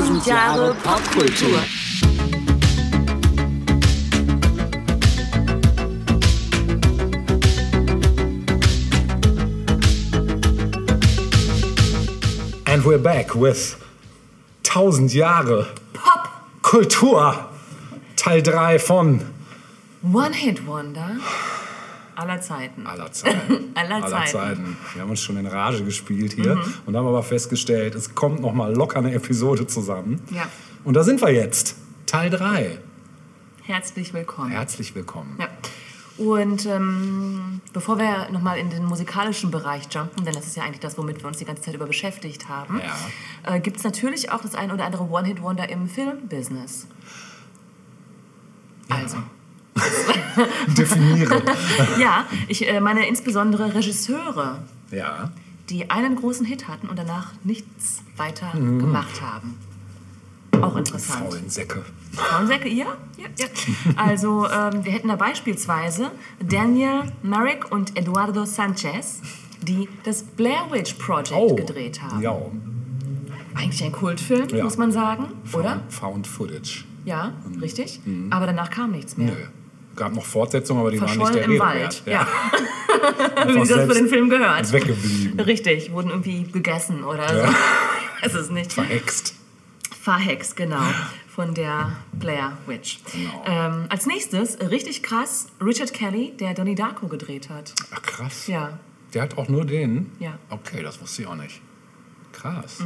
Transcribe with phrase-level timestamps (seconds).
[0.00, 1.60] Tausend Jahre Popkultur.
[12.66, 13.76] And we're back with
[14.62, 16.30] 1000 Jahre Pop
[16.62, 17.50] Kultur.
[18.16, 19.20] Teil 3 von
[20.00, 21.18] One Hit Wonder
[22.20, 22.86] aller Zeiten.
[22.86, 23.70] aller Zeiten.
[23.74, 24.76] Aller Zeiten.
[24.94, 26.74] Wir haben uns schon in Rage gespielt hier Mhm.
[26.86, 30.20] und haben aber festgestellt, es kommt noch mal locker eine Episode zusammen.
[30.30, 30.46] Ja.
[30.84, 31.76] Und da sind wir jetzt.
[32.06, 32.78] Teil 3.
[33.62, 34.50] Herzlich willkommen.
[34.50, 35.36] Herzlich willkommen.
[35.40, 35.48] Ja.
[36.18, 40.80] Und ähm, bevor wir nochmal in den musikalischen Bereich jumpen, denn das ist ja eigentlich
[40.80, 42.80] das, womit wir uns die ganze Zeit über beschäftigt haben,
[43.44, 43.54] Ja.
[43.54, 46.86] äh, gibt es natürlich auch das ein oder andere One-Hit-Wonder im Filmbusiness.
[48.90, 49.16] Also,
[50.76, 51.42] Definiere.
[52.00, 54.58] ja, ich äh, meine insbesondere Regisseure,
[54.90, 55.30] ja.
[55.68, 58.78] die einen großen Hit hatten und danach nichts weiter Mhm.
[58.80, 59.56] gemacht haben.
[60.60, 61.24] Auch interessant.
[61.30, 61.84] Faulen Säcke.
[62.12, 63.46] Frauensäcke, ja, ja, ja.
[63.96, 66.10] Also ähm, wir hätten da beispielsweise
[66.46, 69.22] Daniel Merrick und Eduardo Sanchez,
[69.62, 71.54] die das Blair Witch Project Oh.
[71.54, 72.20] gedreht haben.
[72.20, 72.36] Ja.
[73.54, 74.64] Eigentlich ein Kultfilm, Ja.
[74.64, 75.82] muss man sagen, oder?
[75.88, 76.84] Found, Found Footage.
[77.04, 78.00] Ja, richtig.
[78.30, 79.32] Aber danach kam nichts mehr.
[79.32, 79.38] Mhm.
[79.38, 79.46] Nö.
[80.00, 82.06] Gab noch Fortsetzungen, aber die waren nicht der im Rede Wald, wert.
[82.06, 82.20] ja.
[83.36, 84.72] Einfach Wie das für den Film gehört.
[84.72, 85.38] Weggeblieben.
[85.40, 87.34] Richtig, wurden irgendwie gegessen oder so.
[87.52, 87.54] Ja.
[88.22, 88.72] Es ist nicht.
[88.72, 89.34] Verhext.
[90.00, 90.80] Verhext, genau.
[91.28, 93.00] Von der Blair Witch.
[93.12, 93.44] Genau.
[93.46, 97.74] Ähm, als nächstes, richtig krass, Richard Kelly, der Donnie Darko gedreht hat.
[97.94, 98.46] Ach krass.
[98.46, 98.78] Ja.
[99.12, 100.12] Der hat auch nur den?
[100.18, 100.38] Ja.
[100.48, 101.60] Okay, das wusste ich auch nicht.
[102.32, 102.78] Krass.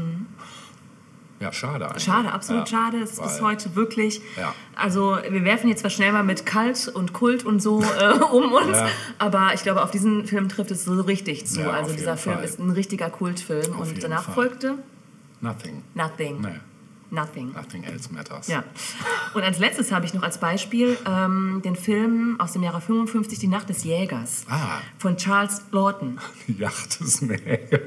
[1.40, 2.04] Ja, schade eigentlich.
[2.04, 2.98] Schade, absolut Ja, schade.
[3.02, 4.20] Es ist bis heute wirklich.
[4.36, 4.54] Ja.
[4.76, 8.52] Also, wir werfen jetzt zwar schnell mal mit Kalt und Kult und so äh, um
[8.52, 8.88] uns, Ja.
[9.18, 11.70] aber ich glaube, auf diesen Film trifft es so richtig zu.
[11.70, 12.44] Also, dieser Film Fall.
[12.44, 13.74] ist ein richtiger Kultfilm.
[13.74, 14.34] Auf und danach Fall.
[14.34, 14.74] folgte
[15.40, 15.82] Nothing.
[15.94, 16.40] Nothing.
[16.40, 16.60] Nee,
[17.14, 17.52] Nothing.
[17.52, 18.48] nothing else matters.
[18.48, 18.64] Ja.
[19.34, 23.38] Und als letztes habe ich noch als Beispiel ähm, den Film aus dem Jahre 55,
[23.38, 24.78] Die Nacht des Jägers, Ah.
[24.98, 26.18] von Charles Lawton.
[26.48, 27.80] Die Yacht des Mägers.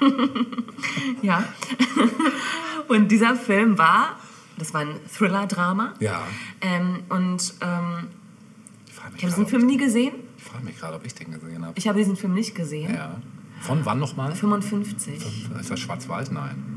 [1.22, 1.42] Ja.
[2.88, 4.16] und dieser Film war,
[4.58, 5.94] das war ein Thriller-Drama.
[6.00, 6.22] Ja.
[6.60, 8.08] Ähm, und ähm,
[8.86, 10.12] Ich ich habe diesen Film nie gesehen.
[10.36, 11.78] ich frage mich gerade, ob ich den gesehen habe.
[11.78, 12.94] Ich habe diesen Film nicht gesehen.
[12.94, 13.16] Ja.
[13.62, 14.34] Von wann nochmal?
[14.34, 15.14] 55.
[15.60, 16.30] Ist das Schwarzwald?
[16.30, 16.75] Nein.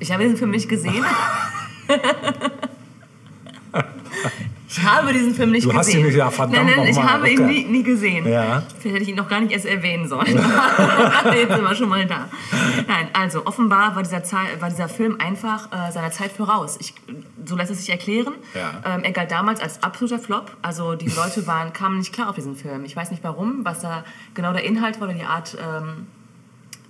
[0.00, 1.04] Ich habe diesen Film nicht gesehen.
[4.68, 6.00] ich habe diesen Film nicht Du hast gesehen.
[6.00, 7.52] ihn nicht- ja, verdammt Nein, nein, ich habe ihn okay.
[7.52, 8.26] nie, nie gesehen.
[8.26, 8.62] Ja.
[8.78, 10.26] Vielleicht hätte ich ihn noch gar nicht erst erwähnen sollen.
[11.34, 12.28] Jetzt sind wir schon mal da.
[12.88, 14.22] Nein, also offenbar war dieser,
[14.60, 16.76] war dieser Film einfach äh, seiner Zeit voraus.
[16.80, 16.94] Ich,
[17.44, 18.34] so lässt es sich erklären.
[18.54, 18.94] Ja.
[18.96, 20.56] Ähm, er galt damals als absoluter Flop.
[20.62, 22.84] Also die Leute waren, kamen nicht klar auf diesen Film.
[22.84, 26.06] Ich weiß nicht warum, was da genau der Inhalt war oder die Art ähm,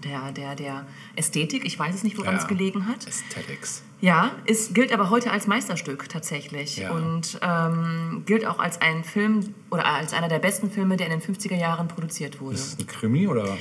[0.04, 1.64] der, der, der Ästhetik.
[1.64, 2.40] Ich weiß es nicht, woran Ja.
[2.40, 3.06] es gelegen hat.
[3.06, 3.82] Aesthetics.
[4.00, 6.90] Ja, es gilt aber heute als Meisterstück tatsächlich Ja.
[6.92, 11.18] und ähm, gilt auch als ein Film oder als einer der besten Filme, der in
[11.18, 12.54] den 50er Jahren produziert wurde.
[12.56, 13.56] Ist es ein Krimi oder?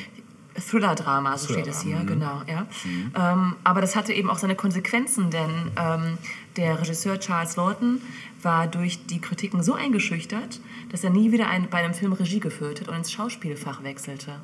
[0.69, 2.43] Thriller-Drama, so steht es hier, genau.
[2.47, 2.67] Ja.
[3.15, 6.17] Ähm, aber das hatte eben auch seine Konsequenzen, denn ähm,
[6.57, 8.01] der Regisseur Charles Lawton
[8.43, 10.59] war durch die Kritiken so eingeschüchtert,
[10.91, 14.41] dass er nie wieder ein, bei einem Film Regie geführt hat und ins Schauspielfach wechselte.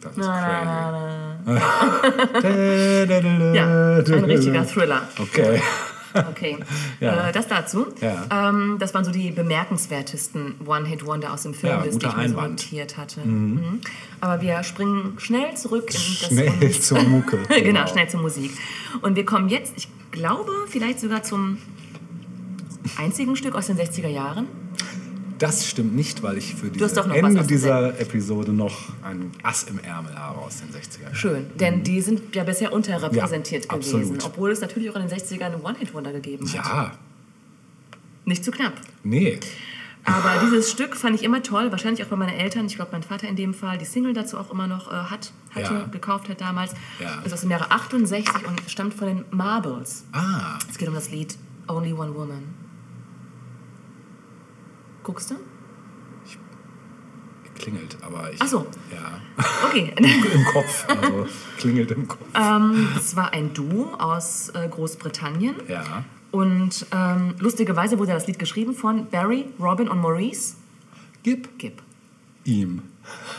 [0.00, 1.60] Das ist Na, na,
[2.40, 3.54] crazy.
[3.56, 5.02] Ja, ein richtiger Thriller.
[5.18, 5.60] Okay.
[6.14, 6.56] Okay,
[7.00, 7.28] Ja.
[7.28, 7.86] äh, das dazu.
[8.00, 8.48] Ja.
[8.48, 12.40] Ähm, das waren so die bemerkenswertesten One-Hit-Wonder aus dem Film, Ja, die ich mir so
[12.40, 13.20] notiert hatte.
[13.20, 13.80] Mhm.
[14.20, 17.38] Aber wir springen schnell zurück in das Schnell zur Mucke.
[17.48, 18.52] genau, schnell zur Musik.
[19.02, 21.58] Und wir kommen jetzt, ich glaube, vielleicht sogar zum
[22.98, 24.46] einzigen Stück aus den 60er Jahren.
[25.38, 29.78] Das stimmt nicht, weil ich für dieses was Ende dieser Episode noch ein Ass im
[29.78, 31.14] Ärmel habe aus den 60er Jahren.
[31.14, 34.24] Schön, denn die sind ja bisher unterrepräsentiert Ja, gewesen, absolut.
[34.24, 36.54] obwohl es natürlich auch in den 60ern einen One-Hit-Wonder gegeben hat.
[36.54, 36.92] Ja,
[38.24, 38.74] Nicht zu knapp.
[39.04, 39.38] nee.
[40.04, 42.64] Aber dieses Stück fand ich immer toll, wahrscheinlich auch bei meinen Eltern.
[42.64, 45.32] Ich glaube, mein Vater in dem Fall die Single dazu auch immer noch äh, hat,
[45.54, 45.84] hatte, Ja.
[45.84, 46.72] gekauft hat damals.
[46.98, 47.20] Ja.
[47.26, 50.04] Ist aus dem Jahre 68 und stammt von den Marbles.
[50.12, 51.36] Ah, Es geht um das Lied
[51.68, 52.42] Only One Woman.
[55.08, 55.36] Guckst du?
[57.58, 58.40] klingelt, aber ich.
[58.42, 58.66] Ach so.
[58.92, 59.20] Ja.
[59.66, 59.94] Okay.
[59.98, 60.86] Im Kopf.
[60.86, 61.26] Also
[61.56, 62.20] klingelt im Kopf.
[62.34, 65.56] ähm, es war ein Duo aus äh, Großbritannien.
[65.66, 66.04] Ja.
[66.30, 70.56] Und ähm, lustigerweise wurde das Lied geschrieben von Barry, Robin und Maurice
[71.22, 71.80] Gib Gibb.
[72.44, 72.82] ihm.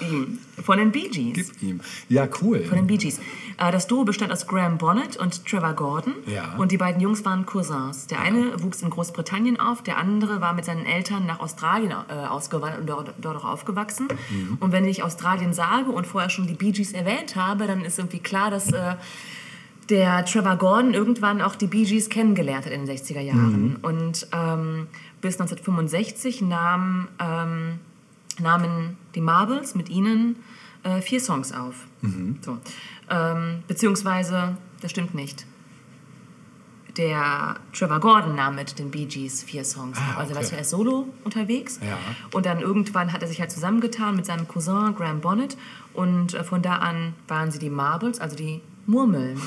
[0.02, 0.40] Ihm.
[0.64, 1.52] Von den Bee Gees.
[1.52, 1.82] Gib ihm.
[2.08, 2.64] Ja, cool.
[2.64, 3.20] Von den Bee Gees.
[3.58, 6.14] Äh, das Duo bestand aus Graham Bonnet und Trevor Gordon.
[6.26, 6.56] Ja.
[6.58, 8.08] Und die beiden Jungs waren Cousins.
[8.08, 12.14] Der eine wuchs in Großbritannien auf, der andere war mit seinen Eltern nach Australien äh,
[12.14, 14.08] ausgewandert und dort, dort auch aufgewachsen.
[14.30, 14.58] Mhm.
[14.60, 18.00] Und wenn ich Australien sage und vorher schon die Bee Gees erwähnt habe, dann ist
[18.00, 18.96] irgendwie klar, dass äh,
[19.90, 23.78] der Trevor Gordon irgendwann auch die Bee Gees kennengelernt hat in den 60er Jahren.
[23.82, 24.88] Und ähm,
[25.22, 27.80] bis 1965 nahm, ähm,
[28.40, 30.38] nahmen die Marbles mit ihnen
[30.84, 31.76] äh, vier Songs auf.
[32.42, 32.58] So.
[33.10, 35.46] Ähm, beziehungsweise, das stimmt nicht.
[36.98, 40.18] Der Trevor Gordon nahm mit den Bee Gees vier Songs Ah, auf.
[40.20, 40.50] Also er war okay.
[40.52, 41.80] zuerst solo unterwegs.
[41.82, 41.98] Ja.
[42.34, 45.56] Und dann irgendwann hat er sich halt zusammengetan mit seinem Cousin Graham Bonnet.
[45.94, 49.40] Und äh, von da an waren sie die Marbles, also die Murmeln.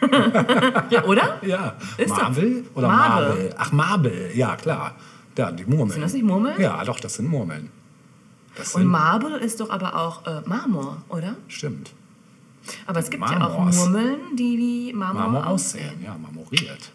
[0.90, 1.38] ja, oder?
[1.42, 1.76] Ja.
[1.96, 2.22] Ist doch.
[2.22, 3.28] Marvel oder Marble.
[3.28, 3.54] Marvel?
[3.58, 4.94] Ach, Marble, ja klar.
[5.36, 5.90] Ja, die Murmeln.
[5.90, 6.60] Sind das nicht Murmeln?
[6.60, 7.70] Ja, doch, das sind Murmeln.
[8.56, 11.34] Das Und Marble ist doch aber auch äh, Marmor, oder?
[11.48, 11.92] stimmt.
[12.86, 13.40] Aber es gibt Marmors.
[13.40, 15.86] ja auch Murmeln, die wie Marmor, Marmor aussehen.
[15.88, 16.92] aussehen, ja, marmoriert.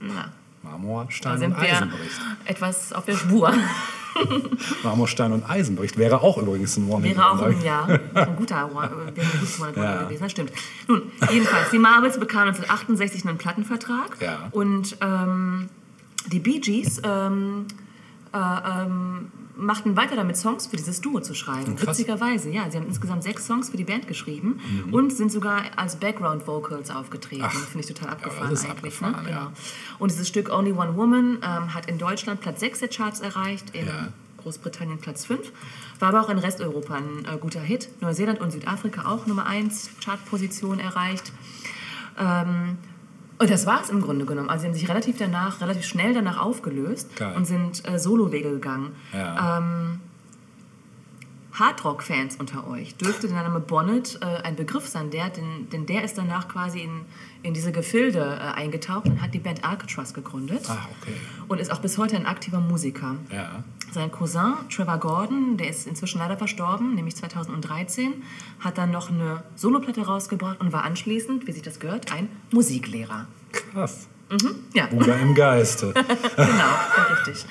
[0.00, 2.20] Na, Marmor, Stein und Eisenbericht.
[2.46, 3.52] etwas auf der Spur.
[4.82, 7.10] Marmor, Stein und Eisenbericht wäre auch übrigens ein Murmel.
[7.10, 7.84] Wäre auch ein, ja,
[8.14, 10.02] ein guter Wa- äh, Ja.
[10.04, 10.52] gewesen, das stimmt.
[10.88, 14.48] Nun, jedenfalls, die Marbles bekamen 1968 einen Plattenvertrag Ja.
[14.52, 15.68] und ähm,
[16.32, 17.66] die Bee Gees ähm,
[18.32, 21.76] äh, ähm, machten weiter damit, Songs für dieses Duo zu schreiben.
[21.76, 21.98] Krass.
[21.98, 22.70] Witzigerweise, ja.
[22.70, 24.60] Sie haben insgesamt sechs Songs für die Band geschrieben
[24.90, 27.42] und sind sogar als Background Vocals aufgetreten.
[27.44, 27.66] Mhm.
[27.70, 28.76] Finde ich total abgefahren ist eigentlich.
[28.76, 29.30] abgefahren, ne?
[29.30, 29.38] ja.
[29.38, 29.52] genau.
[29.98, 33.74] Und dieses Stück Only One Woman ähm, hat in Deutschland Platz 6 der Charts erreicht,
[33.74, 34.08] in Ja.
[34.42, 35.52] Großbritannien Platz 5,
[36.00, 37.88] war aber auch in Resteuropa ein äh, guter Hit.
[38.00, 41.32] Neuseeland und Südafrika auch Nummer 1 Chartposition erreicht.
[42.18, 42.76] Ähm,
[43.38, 44.48] und das war es im Grunde genommen.
[44.48, 47.34] Also sie haben sich relativ danach, relativ schnell danach aufgelöst Geil.
[47.36, 48.92] und sind äh, Solowege gegangen.
[49.12, 49.58] Ja.
[49.58, 50.00] Ähm,
[51.54, 56.02] Hardrock-Fans unter euch, dürfte der Name Bonnet äh, ein Begriff sein, der, denn, denn der
[56.04, 57.02] ist danach quasi in,
[57.42, 61.14] in diese Gefilde äh, eingetaucht und hat die Band Alcatraz gegründet Ah, okay.
[61.48, 63.16] und ist auch bis heute ein aktiver Musiker.
[63.30, 63.62] Ja.
[63.92, 68.14] Sein Cousin Trevor Gordon, der ist inzwischen leider verstorben, nämlich 2013,
[68.58, 73.26] hat dann noch eine Soloplatte rausgebracht und war anschließend, wie sich das gehört, ein Musiklehrer.
[73.52, 74.08] Krass.
[74.72, 75.92] Ja, Bruder im Geiste.
[76.36, 77.44] genau, richtig.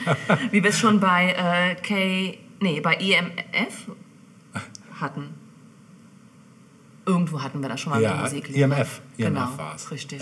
[0.52, 3.88] Wie wir es schon bei äh, K, nee, bei EMF
[5.00, 5.36] hatten.
[7.06, 8.78] Irgendwo hatten wir das schon mal Ja, mit Musiklehrer.
[8.78, 9.02] EMF.
[9.18, 9.92] Genau, EMF war's.
[9.92, 10.22] richtig.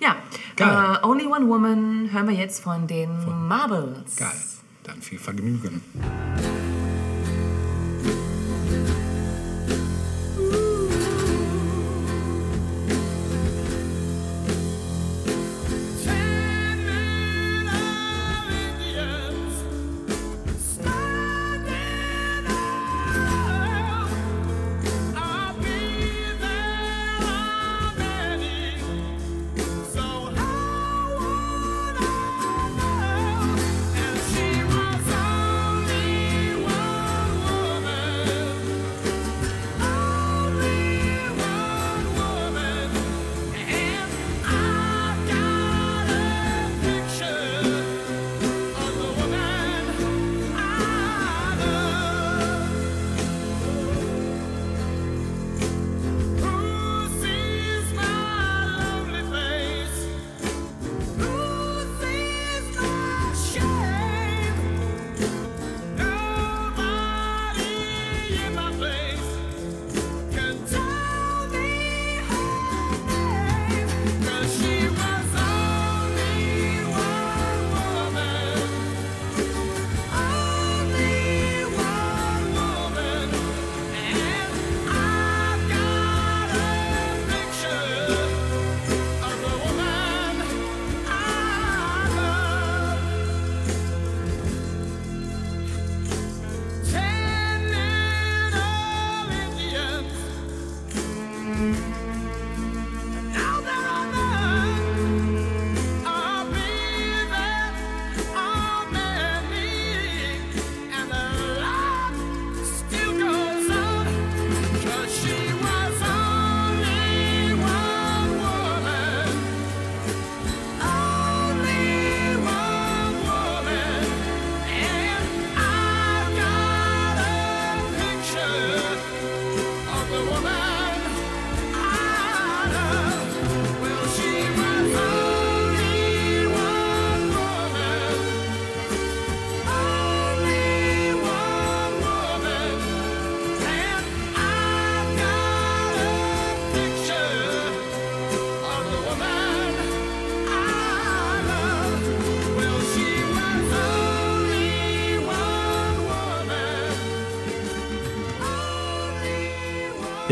[0.00, 0.16] Ja.
[0.58, 0.96] Ja.
[1.02, 3.10] Äh, Only One Woman hören wir jetzt von den
[3.46, 4.16] Marbles.
[4.16, 4.30] Geil.
[4.84, 5.82] Dann viel Vergnügen.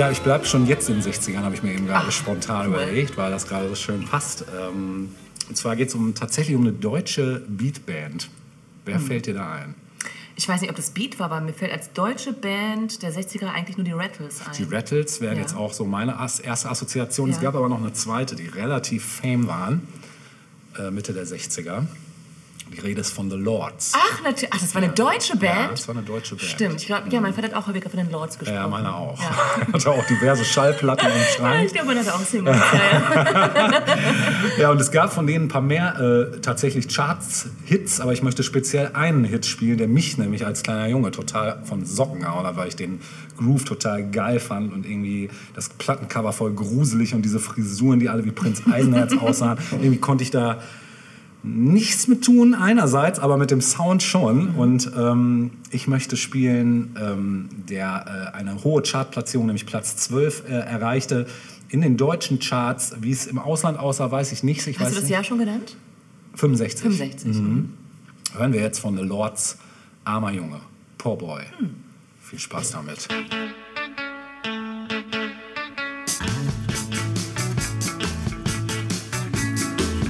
[0.03, 2.67] Ja, ich bleibe schon jetzt in den 60ern, habe ich mir eben gerade Ach, spontan
[2.67, 2.75] cool.
[2.75, 4.45] überlegt, weil das gerade so schön passt.
[4.53, 5.15] Ähm,
[5.49, 8.29] und zwar geht es um, tatsächlich um eine deutsche Beatband.
[8.85, 9.07] Wer Hm.
[9.07, 9.77] fällt dir da ein?
[10.35, 13.53] Ich weiß nicht, ob das Beat war, aber mir fällt als deutsche Band der 60er
[13.53, 14.53] eigentlich nur die Rattles ein.
[14.59, 15.43] Die Rattles wären Ja.
[15.43, 17.31] jetzt auch so meine erste Assoziation.
[17.31, 17.43] Es Ja.
[17.43, 19.87] gab aber noch eine zweite, die relativ fame waren,
[20.81, 21.87] äh, Mitte der 60er.
[22.75, 23.93] Die Rede von The Lords.
[23.95, 24.51] Ach, natürlich.
[24.53, 25.55] Ach, das war eine deutsche Band?
[25.61, 26.49] Ja, das war eine deutsche Band.
[26.49, 26.81] Stimmt.
[26.81, 28.57] Ich glaube, ja, mein Vater hat auch häufiger von den Lords gesprochen.
[28.61, 29.21] Ja, meine auch.
[29.21, 29.31] Ja.
[29.73, 31.67] Hatte auch diverse Schallplatten im Ja, Schrank.
[31.67, 32.57] ich glaube, man hat auch Singles.
[32.57, 33.83] Ja, ja.
[34.59, 35.99] Ja, und es gab von denen ein paar mehr
[36.35, 40.87] äh, tatsächlich Charts-Hits, aber ich möchte speziell einen Hit spielen, der mich nämlich als kleiner
[40.89, 43.01] Junge total von Socken gehauen hat, weil ich den
[43.39, 48.25] Groove total geil fand und irgendwie das Plattencover voll gruselig und diese Frisuren, die alle
[48.25, 49.59] wie Prinz Eisenherz aussahen.
[49.73, 50.59] Irgendwie konnte ich da
[51.43, 54.55] nichts mit tun einerseits, aber mit dem Sound schon.
[54.55, 60.53] Und ähm, ich möchte spielen, ähm, der äh, eine hohe Chartplatzierung, nämlich Platz 12, äh,
[60.53, 61.27] erreichte.
[61.69, 64.67] In den deutschen Charts, wie es im Ausland aussah, weiß ich nicht.
[64.67, 65.13] Ich Hast weiß du das nicht.
[65.13, 65.77] Jahr schon genannt?
[66.35, 66.83] 65.
[66.83, 67.37] 65.
[68.35, 69.59] Hören wir jetzt von The Lords
[70.05, 70.61] Armer Junge,
[70.99, 71.43] Poor Boy.
[72.21, 73.09] Viel Spaß damit.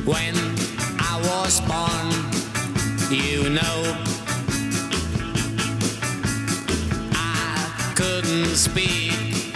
[0.05, 0.52] When
[1.61, 2.11] Born,
[3.11, 3.97] you know,
[7.13, 9.55] I couldn't speak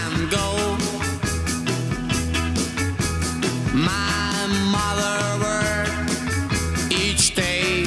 [0.00, 0.76] and go.
[3.72, 7.86] My mother worked each day,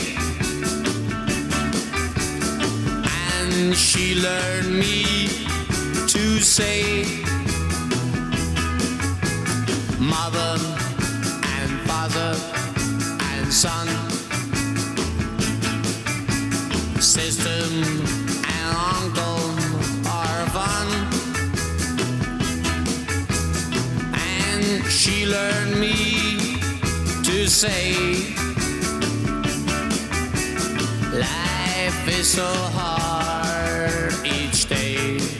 [3.29, 5.27] and she learned me
[6.07, 7.05] to say,
[9.99, 10.57] Mother
[11.43, 12.56] and father
[13.47, 13.87] and son,
[16.99, 19.39] sister and uncle
[20.05, 20.87] are fun.
[24.13, 26.59] And she learned me
[27.23, 27.93] to say,
[31.13, 35.36] Life is so hard each day.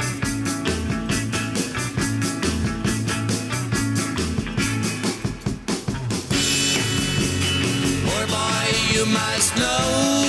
[8.97, 10.26] You must know.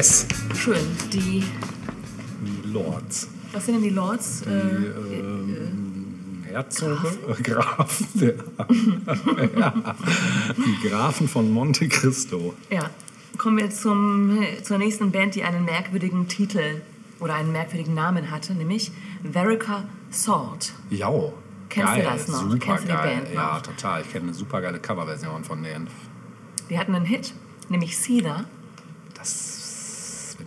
[0.00, 0.24] Yes,
[0.56, 0.78] Schön.
[1.12, 1.44] Die,
[2.40, 3.28] die Lords.
[3.52, 4.40] was sind denn die Lords?
[4.46, 8.34] Die, Äh, ähm, Herzoge, äh, Grafen, der,
[9.58, 9.74] ja,
[10.56, 12.54] die Grafen von Monte Cristo.
[12.70, 12.88] ja.
[13.36, 16.80] Kommen wir zum, zur nächsten Band, die einen merkwürdigen Titel
[17.20, 18.90] oder einen merkwürdigen Namen hatte, nämlich
[19.30, 20.72] Verica Salt.
[20.88, 21.34] Jau.
[21.68, 22.40] Kennst du geil, das noch?
[22.40, 22.92] Super Kennst du die.
[22.94, 23.62] Band Ja, noch?
[23.62, 24.00] total.
[24.00, 25.88] Ich kenne eine super geile Coverversion von denen.
[26.70, 27.34] Die hatten einen Hit,
[27.68, 28.44] nämlich Cedar.
[29.14, 29.49] Das,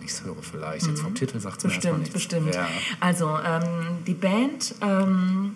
[0.06, 0.86] ich es höre, vielleicht.
[0.86, 1.74] Jetzt vom Titel sagt es mir Mhm.
[1.74, 2.14] Bestimmt, nichts.
[2.14, 2.54] bestimmt.
[2.54, 2.68] Ja.
[3.00, 5.54] Also, ähm, die Band ähm,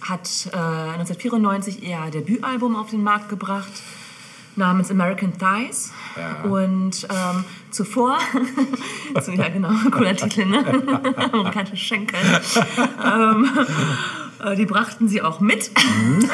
[0.00, 3.70] hat äh, 1994 ihr Debütalbum auf den Markt gebracht
[4.56, 5.92] namens American Thighs.
[6.16, 6.42] Ja.
[6.50, 8.18] Und ähm, zuvor,
[9.36, 10.64] ja genau, cooler Titel, ne?
[11.32, 12.18] Amerikanische Schenkel.
[13.04, 13.48] ähm,
[14.44, 15.70] äh, die brachten sie auch mit.
[15.70, 16.30] Mhm.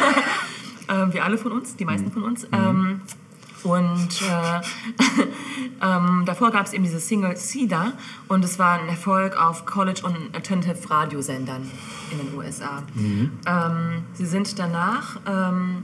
[0.88, 2.46] ähm, wir alle von uns, die meisten von uns.
[2.52, 3.02] Ähm,
[3.66, 4.61] Und äh,
[5.85, 7.92] ähm, davor gab es eben diese Single Cedar
[8.28, 11.68] und es war ein Erfolg auf College- und Alternative Radiosendern
[12.12, 12.82] in den USA.
[12.96, 15.82] Ähm, sie sind danach, ähm,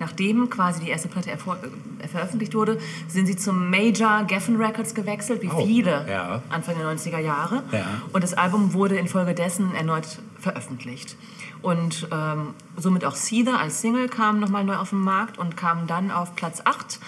[0.00, 5.40] nachdem quasi die erste Platte äh, veröffentlicht wurde, sind sie zum Major Geffen Records gewechselt,
[5.42, 6.42] wie Oh, viele ja.
[6.48, 7.62] Anfang der 90er Jahre.
[7.70, 7.84] Ja.
[8.12, 11.16] Und das Album wurde infolgedessen erneut veröffentlicht.
[11.62, 15.86] Und ähm, somit auch Cedar als Single kam nochmal neu auf den Markt und kam
[15.86, 16.98] dann auf Platz 8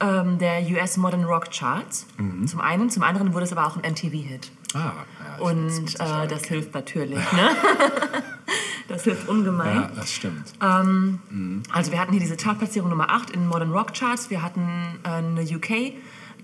[0.00, 2.06] ähm, der US Modern Rock Charts.
[2.46, 4.50] Zum einen, zum anderen wurde es aber auch ein MTV-Hit.
[4.74, 7.50] Ah, ja, Und äh, das hilft natürlich, ne?
[8.88, 9.74] das hilft ungemein.
[9.74, 10.52] ja, das stimmt.
[10.60, 14.30] Also wir hatten hier diese Chartplatzierung Nummer 8 in Modern Rock Charts.
[14.30, 15.94] Wir hatten äh, eine UK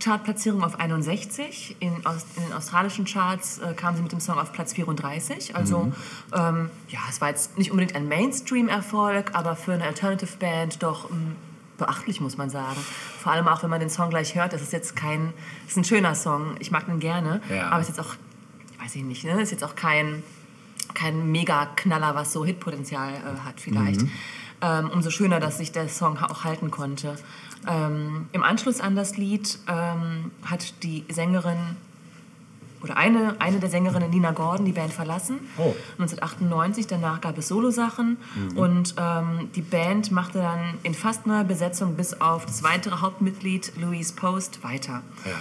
[0.02, 1.76] Chartplatzierung auf 61.
[1.80, 5.56] In, Aus, in den australischen Charts äh, kam sie mit dem Song auf Platz 34.
[5.56, 5.92] Also
[6.34, 11.10] ähm, ja, es war jetzt nicht unbedingt ein Mainstream-Erfolg, aber für eine Alternative Band doch
[11.10, 11.36] ähm,
[11.78, 12.78] beachtlich, muss man sagen.
[13.20, 14.52] Vor allem auch, wenn man den Song gleich hört.
[14.52, 15.32] Das ist jetzt kein,
[15.62, 16.56] das ist ein schöner Song.
[16.60, 17.68] Ich mag den gerne, Ja.
[17.68, 18.14] aber es ist jetzt auch,
[18.82, 19.40] weiß ich nicht, ne?
[19.40, 20.22] ist jetzt auch kein
[20.92, 24.02] kein Mega-Knaller, was so Hitpotenzial äh, hat vielleicht.
[24.60, 27.16] Ähm, umso schöner, dass sich der Song auch halten konnte.
[27.68, 31.76] Ähm, Im Anschluss an das Lied ähm, hat die Sängerin
[32.84, 35.40] oder eine, eine der Sängerinnen, Nina Gordon, die Band verlassen.
[35.56, 35.74] Oh.
[35.98, 38.18] 1998, danach gab es Solosachen
[38.56, 43.72] und ähm, die Band machte dann in fast neuer Besetzung bis auf das weitere Hauptmitglied
[43.80, 45.00] Louise Post weiter.
[45.24, 45.32] Ja.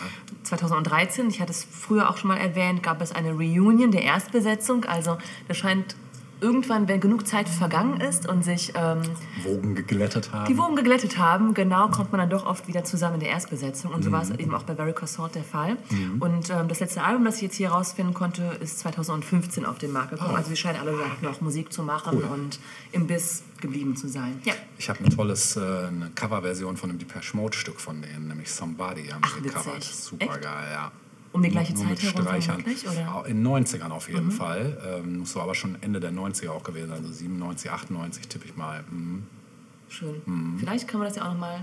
[0.44, 4.86] 2013, ich hatte es früher auch schon mal erwähnt, gab es eine Reunion der Erstbesetzung.
[4.86, 5.18] Also
[5.50, 5.98] das scheint
[6.44, 9.02] irgendwann, wenn genug Zeit vergangen ist und sich ähm,
[9.44, 10.46] Wogen geglättet haben.
[10.48, 13.94] die Wogen geglättet haben, genau, kommt man dann doch oft wieder zusammen in der Erstbesetzung.
[13.94, 15.78] Und so war es eben auch bei Varicose Salt der Fall.
[16.20, 19.92] Und ähm, das letzte Album, das ich jetzt hier rausfinden konnte, ist 2015 auf den
[19.92, 20.36] Markt gekommen.
[20.36, 22.24] Also sie scheinen alle noch Musik zu machen Cool.
[22.26, 22.60] und
[22.92, 24.42] im Biss geblieben zu sein.
[24.44, 24.54] Ja.
[24.78, 28.52] Ich habe ein tolles, äh, eine Coverversion von einem Depeche Mode Stück von denen, nämlich
[28.52, 29.84] Somebody haben Ach, sie gecovert.
[29.84, 30.42] Super Echt?
[30.42, 30.92] geil, ja.
[31.34, 32.62] Um die gleiche Zeit herum Streichern.
[32.62, 33.24] vermutlich, oder?
[33.24, 33.26] Mhm.
[33.26, 34.78] In den 90ern auf jeden Fall.
[35.04, 38.46] Ähm, muss so aber schon Ende der 90er auch gewesen sein, also 97, 98 tippe
[38.46, 38.84] ich mal.
[38.90, 39.24] Mhm.
[39.90, 40.22] Schön.
[40.26, 40.60] Mhm.
[40.60, 41.62] Vielleicht kann man das ja auch nochmal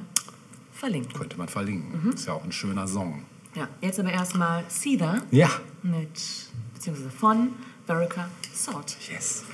[0.73, 1.13] verlinken.
[1.15, 2.03] Könnte man verlinken.
[2.05, 2.11] Mhm.
[2.13, 3.23] Ist ja auch ein schöner Song.
[3.55, 5.49] Ja, jetzt aber erstmal Cedar Ja.
[5.83, 6.21] mit,
[6.75, 7.51] beziehungsweise von
[7.87, 8.97] Verica Salt.
[9.11, 9.45] Yes.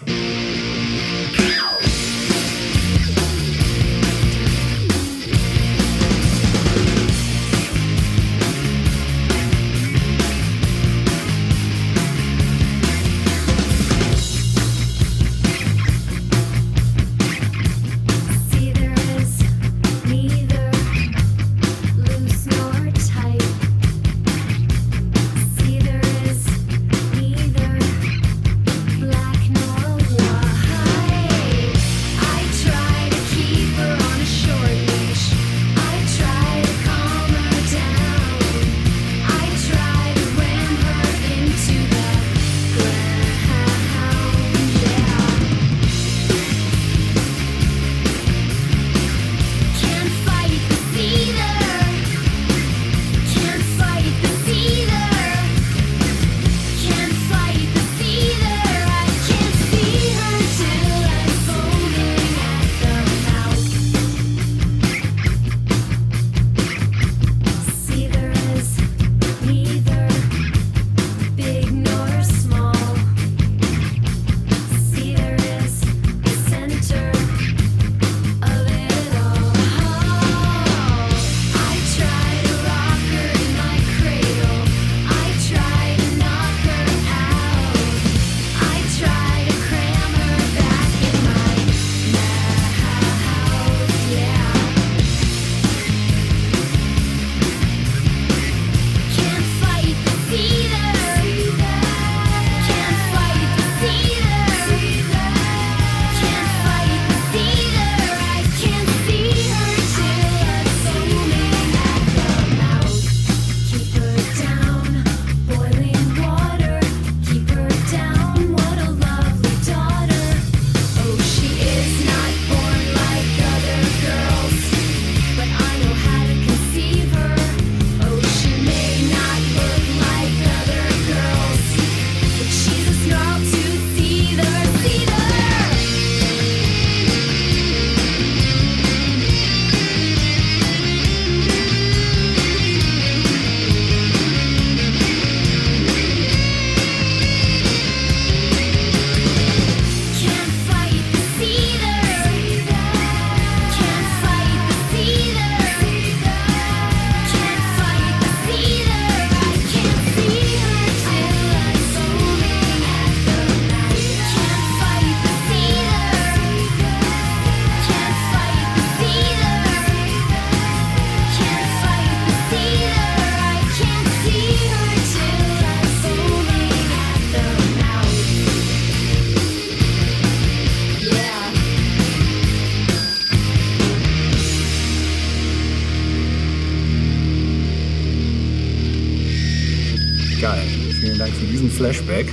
[191.27, 192.33] Dank für diesen Flashback.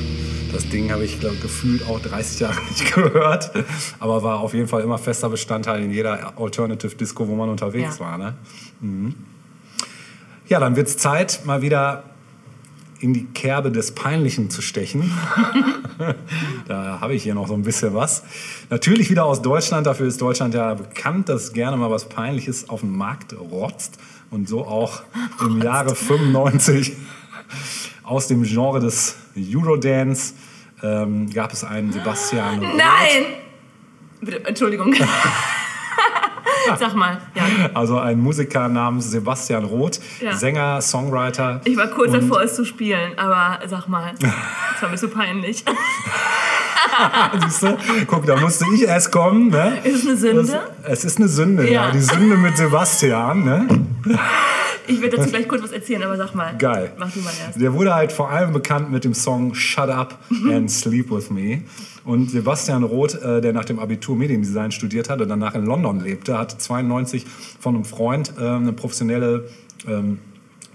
[0.52, 3.52] Das Ding habe ich glaub, gefühlt auch 30 Jahre nicht gehört,
[4.00, 7.98] aber war auf jeden Fall immer fester Bestandteil in jeder Alternative Disco, wo man unterwegs
[7.98, 8.06] Ja.
[8.06, 8.18] war.
[8.20, 8.36] Ne?
[8.82, 9.16] Mhm.
[10.48, 12.04] Ja, dann wird es Zeit, mal wieder
[13.00, 15.12] in die Kerbe des Peinlichen zu stechen.
[16.68, 18.22] da habe ich hier noch so ein bisschen was.
[18.70, 19.88] Natürlich wieder aus Deutschland.
[19.88, 23.98] Dafür ist Deutschland ja bekannt, dass gerne mal was Peinliches auf den Markt rotzt.
[24.30, 25.02] Und so auch
[25.42, 26.96] im Jahre 95
[28.14, 30.36] aus dem Genre des Eurodance
[30.84, 32.78] ähm, gab es einen Sebastian Roth.
[32.78, 33.26] Nein!
[34.22, 34.94] Bitte, Entschuldigung.
[36.80, 37.44] Sag mal, ja.
[37.74, 40.34] Also ein Musiker namens Sebastian Roth, Ja.
[40.34, 41.60] Sänger, Songwriter.
[41.66, 45.66] Ich war kurz davor, es zu spielen, aber sag mal, das war mir so peinlich.
[47.44, 47.78] Siehst du?
[48.08, 49.50] Guck, da musste ich erst kommen.
[49.50, 49.80] Ne?
[49.84, 50.62] Ist es eine Sünde?
[50.84, 51.88] Das, es ist eine Sünde, ja.
[51.88, 51.92] Ja.
[51.92, 53.44] Die Sünde mit Sebastian.
[53.44, 53.68] Ne?
[54.88, 56.56] Ich werde dazu gleich kurz was erzählen, aber sag mal.
[56.58, 56.92] Geil.
[56.98, 57.60] Mach du mal erst.
[57.60, 60.20] Der wurde halt vor allem bekannt mit dem Song Shut Up
[60.50, 61.62] and Sleep With Me.
[62.06, 66.02] Und Sebastian Roth, äh, der nach dem Abitur Mediendesign studiert hat und danach in London
[66.02, 67.26] lebte, hat 92
[67.60, 69.50] von einem Freund äh, eine professionelle
[69.88, 70.20] ähm,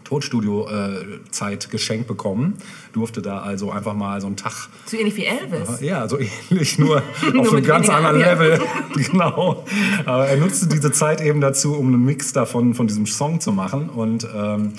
[0.09, 2.55] Tonstudio-Zeit geschenkt bekommen.
[2.93, 5.81] Durfte da also einfach mal so einen Tag So ähnlich wie Elvis.
[5.81, 7.03] Ja, so ähnlich, nur,
[7.39, 8.19] auf einem ganz anderen.
[8.19, 8.61] Level.
[8.95, 9.65] genau.
[10.07, 13.53] Aber er nutzte diese Zeit eben dazu, um einen Mix davon von diesem Song zu
[13.53, 13.91] machen.
[13.91, 14.73] Und ähm,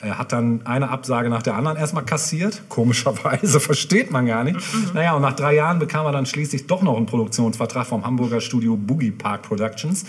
[0.00, 2.62] er hat dann eine Absage nach der anderen erstmal kassiert.
[2.68, 4.58] Komischerweise, versteht man gar nicht.
[4.94, 8.40] Naja, und nach drei Jahren bekam er dann schließlich doch noch einen Produktionsvertrag vom Hamburger
[8.40, 10.04] Studio Boogie Park Productions.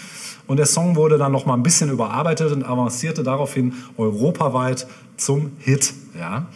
[0.46, 5.52] Und der Song wurde dann noch mal ein bisschen überarbeitet und avancierte daraufhin europaweit zum
[5.60, 5.94] Hit.
[6.18, 6.48] Ja.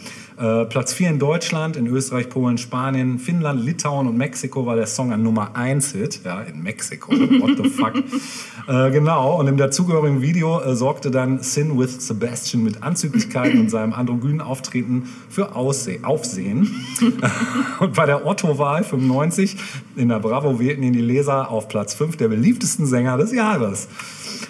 [0.41, 4.87] Äh, Platz 4 in Deutschland, in Österreich, Polen, Spanien, Finnland, Litauen und Mexiko war der
[4.87, 6.21] Song ein Nummer 1 Hit.
[6.25, 7.11] Ja, in Mexiko.
[7.11, 7.93] What the fuck?
[8.67, 9.39] äh, genau.
[9.39, 14.41] Und im dazugehörigen Video äh, sorgte dann Sin with Sebastian mit Anzüglichkeiten und seinem androgynen
[14.41, 16.75] Auftreten für Ausse Aufsehen.
[17.79, 19.57] und bei der Otto-Wahl 95
[19.95, 23.87] in der Bravo wählten ihn die Leser auf Platz 5 der beliebtesten Sänger des Jahres.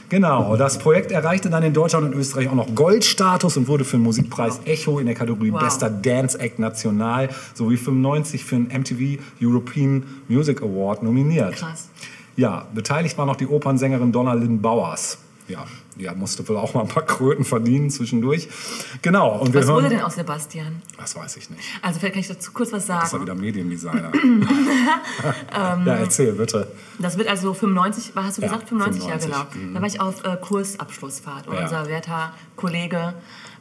[0.10, 3.98] Genau, das Projekt erreichte dann in Deutschland und Österreich auch noch Goldstatus und wurde für
[3.98, 5.62] den Musikpreis Echo in der Kategorie Wow.
[5.62, 11.56] Bester Dance Act National sowie 95 für den MTV European Music Award nominiert.
[11.56, 11.90] Krass.
[12.36, 15.18] Ja, beteiligt war noch die Opernsängerin Donna Lynn Bauers.
[15.48, 18.48] Ja, die musste wohl auch mal ein paar Kröten verdienen zwischendurch.
[19.02, 19.76] Genau, und Was hören...
[19.76, 20.82] wurde denn aus Sebastian?
[20.98, 21.62] Das weiß ich nicht.
[21.82, 23.24] Also vielleicht kann ich dazu kurz was Das ist ja sagen.
[23.24, 24.12] wieder Mediendesigner.
[25.54, 26.72] Ja, erzähl bitte.
[27.00, 29.04] Das wird also 95, war- hast du Ja, gesagt 95?
[29.04, 29.74] 95, Ja, genau.
[29.74, 31.64] Da war ich auf äh, Kursabschlussfahrt und Ja.
[31.64, 33.14] unser werter Kollege,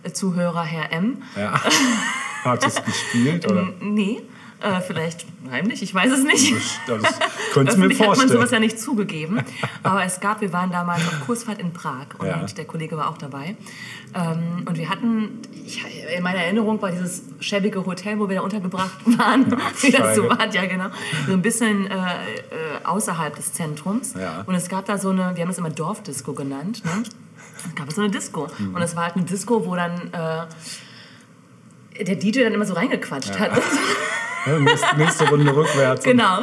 [0.03, 1.23] äh, Zuhörer Herr M.
[1.37, 1.61] Ja.
[2.45, 3.47] Hat es gespielt?
[3.51, 3.69] Oder?
[3.81, 4.23] Nee,
[4.61, 6.53] äh, vielleicht heimlich, ich weiß es nicht.
[6.87, 7.19] Das
[7.53, 8.29] könnte ich mir Öffentlich hat man vorstellen.
[8.31, 9.41] sowas ja nicht zugegeben.
[9.83, 12.45] Aber es gab, wir waren damals auf Kursfahrt in Prag und Ja.
[12.45, 13.57] der Kollege war auch dabei.
[14.15, 15.83] Ähm, und wir hatten, ich,
[16.17, 20.29] in meiner Erinnerung war dieses schäbige Hotel, wo wir da untergebracht waren, wie das so
[20.29, 20.89] war, ja genau,
[21.27, 21.99] so ein bisschen äh, äh,
[22.85, 24.15] außerhalb des Zentrums.
[24.15, 24.43] Ja.
[24.47, 27.03] Und es gab da so eine, wir haben es immer Dorfdisco genannt, ne?
[27.67, 28.49] Es gab so eine Disco.
[28.59, 28.75] Mhm.
[28.75, 30.47] Und es war halt eine Disco, wo dann äh,
[32.05, 33.49] der DJ dann immer so reingequatscht hat.
[33.49, 33.77] Ja, nächste,
[34.97, 36.05] nächste Runde rückwärts.
[36.05, 36.39] Genau.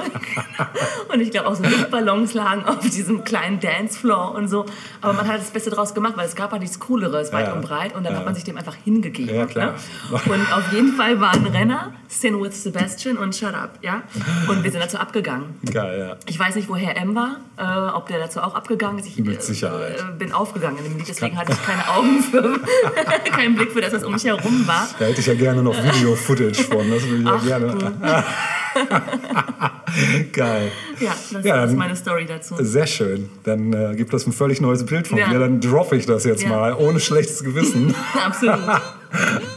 [1.13, 4.65] Und ich glaube auch so Luftballons lagen auf diesem kleinen Dancefloor und so.
[5.01, 7.53] Aber man hat das Beste draus gemacht, weil es gab halt nichts Cooleres weit Ja.
[7.53, 8.19] und breit und dann Ja.
[8.19, 9.35] hat man sich dem einfach hingegeben.
[9.35, 9.73] Ja, klar.
[10.11, 10.33] Ne?
[10.33, 14.01] Und auf jeden Fall war ein Renner, Sin with Sebastian und Shut Up, ja.
[14.47, 15.55] Und wir sind dazu abgegangen.
[15.71, 16.15] Geil, ja.
[16.25, 19.07] Ich weiß nicht, woher M war, äh, ob der dazu auch abgegangen ist.
[19.07, 19.99] Ich Mit Sicherheit.
[19.99, 22.59] Äh, bin aufgegangen in dem Lied, deswegen hatte ich keine Augen für,
[23.31, 24.87] keinen Blick für das, was um mich herum war.
[24.99, 26.89] Da hätte ich ja gerne noch Video-Footage von.
[26.89, 27.86] Das würde ich ja Ach, gerne.
[30.33, 30.71] Geil.
[30.99, 32.55] Ja, das Ja, ist meine Story dazu.
[32.59, 33.29] Sehr schön.
[33.43, 35.29] Dann äh, gibt es ein völlig neues Bild von Ja.
[35.29, 35.39] dir.
[35.39, 36.49] Dann droppe ich das jetzt Ja.
[36.49, 37.95] mal, ohne schlechtes Gewissen.
[38.25, 38.59] Absolut.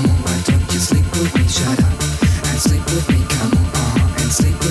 [0.23, 1.47] why don't you sleep with me?
[1.47, 2.01] Shut up
[2.49, 4.70] and sleep with me, come on, and sleep with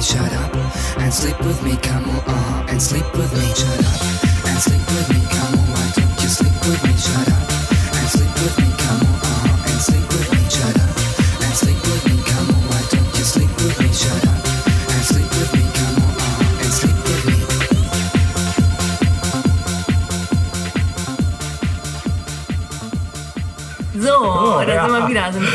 [0.00, 0.56] Shut up
[0.98, 3.54] and sleep with me, come on, and sleep with me.
[3.54, 4.29] Shut up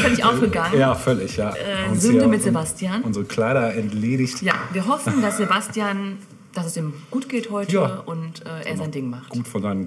[0.08, 0.80] völlig aufgegangen.
[0.80, 1.50] Ja, völlig, ja.
[1.52, 3.02] Äh, Sünde mit Sebastian.
[3.04, 4.42] Unsere Kleider entledigt.
[4.42, 6.18] Ja, wir hoffen, dass Sebastian,
[6.54, 8.04] dass es ihm gut geht heute Ja.
[8.06, 9.30] und äh, er sein Ding macht.
[9.30, 9.86] Gut von seinen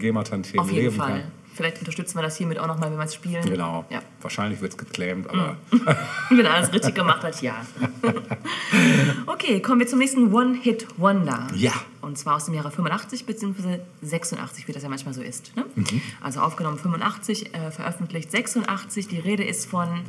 [0.70, 1.08] jeden leben Fall.
[1.22, 1.22] kann.
[1.58, 3.44] Vielleicht unterstützen wir das hiermit auch nochmal, wenn wir es spielen.
[3.44, 3.84] Genau.
[3.90, 4.00] Ja.
[4.20, 5.56] Wahrscheinlich wird es geclaimed, aber
[6.30, 7.66] Wenn alles richtig gemacht hat, ja.
[9.26, 11.48] okay, kommen wir zum nächsten One-Hit-Wonder.
[11.56, 11.72] Ja.
[12.00, 13.80] Und zwar aus dem Jahre 85 bzw.
[14.02, 15.54] 86, wie das ja manchmal so ist.
[15.56, 15.64] Ne?
[15.74, 16.00] Mhm.
[16.20, 19.08] Also aufgenommen 85, äh, veröffentlicht 86.
[19.08, 20.02] Die Rede ist von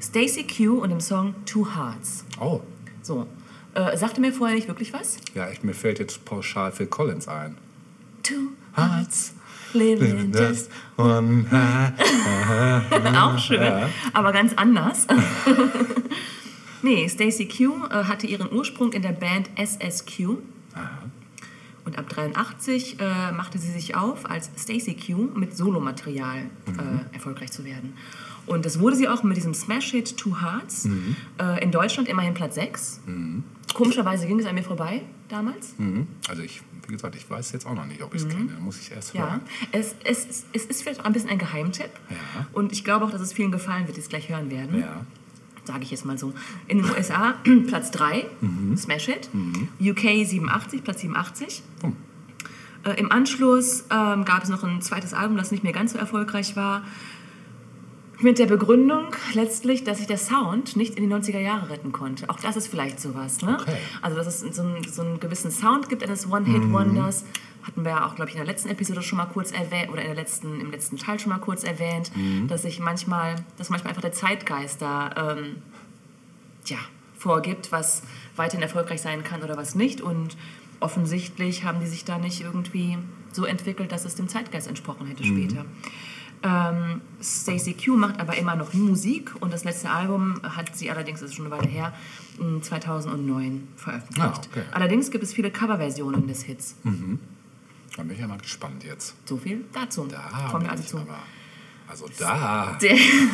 [0.00, 2.24] Stacey Q und dem Song Two Hearts.
[2.40, 2.60] oh,
[3.02, 3.26] So,
[3.74, 5.18] äh, sagte mir vorher nicht wirklich was?
[5.34, 7.56] ja, ich, mir fällt jetzt pauschal Phil Collins ein.
[8.22, 9.34] Two Hearts,
[9.76, 11.46] living just one.
[13.16, 13.60] Auch schön,
[14.12, 15.06] aber ganz anders.
[16.82, 20.38] nee, Stacey Q äh, hatte ihren Ursprung in der Band SSQ.
[21.84, 27.52] Und ab 83 äh, machte sie sich auf, als Stacey Q mit Solomaterial äh, erfolgreich
[27.52, 27.94] zu werden.
[28.46, 30.88] Und das wurde sie auch mit diesem Smash-Hit Two Hearts.
[31.40, 33.02] Äh, in Deutschland immerhin Platz 6.
[33.74, 35.74] Komischerweise ging es an mir vorbei damals.
[35.78, 36.06] Mhm.
[36.28, 38.48] Also ich, wie gesagt, ich weiß jetzt auch noch nicht, ob ich es kenne.
[38.52, 39.20] Da muss ich erst Mhm.
[39.20, 39.40] Ja, hören.
[39.72, 41.90] es, es, es ist vielleicht auch ein bisschen ein Geheimtipp.
[42.10, 42.46] Ja.
[42.52, 44.80] Und ich glaube auch, dass es vielen gefallen wird, die es gleich hören werden.
[44.80, 45.04] Ja.
[45.64, 46.32] Sage ich jetzt mal so.
[46.68, 47.34] In den USA
[47.66, 48.24] Platz 3,
[48.76, 49.28] Smash Hit.
[49.80, 51.62] UK 87, Platz 87.
[51.82, 51.90] Oh.
[52.88, 55.98] Äh, Im Anschluss ähm, gab es noch ein zweites Album, das nicht mehr ganz so
[55.98, 56.84] erfolgreich war.
[58.20, 62.30] Mit der Begründung letztlich, dass sich der Sound nicht in die 90er Jahre retten konnte.
[62.30, 63.42] Auch das ist vielleicht sowas.
[63.42, 63.58] Ne?
[63.60, 63.76] Okay.
[64.00, 67.24] Also, dass es so einen, so einen gewissen Sound gibt eines One-Hit-Wonders.
[67.62, 70.00] Hatten wir ja auch, glaube ich, in der letzten Episode schon mal kurz erwähnt, oder
[70.00, 72.12] in der letzten, im letzten Teil schon mal kurz erwähnt,
[72.46, 75.56] dass sich manchmal, dass manchmal einfach der Zeitgeist da ähm,
[76.64, 76.78] tja,
[77.18, 78.02] vorgibt, was
[78.36, 80.00] weiterhin erfolgreich sein kann oder was nicht.
[80.00, 80.36] Und
[80.80, 82.98] offensichtlich haben die sich da nicht irgendwie
[83.32, 85.64] so entwickelt, dass es dem Zeitgeist entsprochen hätte später.
[86.46, 91.18] Ähm, Stacey Q macht aber immer noch Musik und das letzte Album hat sie allerdings,
[91.20, 91.92] das ist schon eine Weile her,
[92.38, 94.20] m, 2009 veröffentlicht.
[94.20, 94.62] Ah, okay.
[94.70, 96.76] Allerdings gibt es viele Coverversionen des Hits.
[96.84, 99.16] Da bin ich ja mal gespannt jetzt.
[99.24, 100.06] So viel dazu.
[100.08, 100.98] Da Kommen wir also zu.
[100.98, 101.18] aber.
[101.88, 102.78] Also da.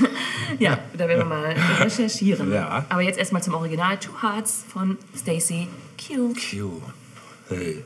[0.58, 2.50] Ja, da werden wir mal recherchieren.
[2.52, 2.84] Ja.
[2.88, 6.32] Aber jetzt erstmal zum Original Two Hearts von Stacey Q.
[6.34, 6.82] Q.
[7.48, 7.84] Hey.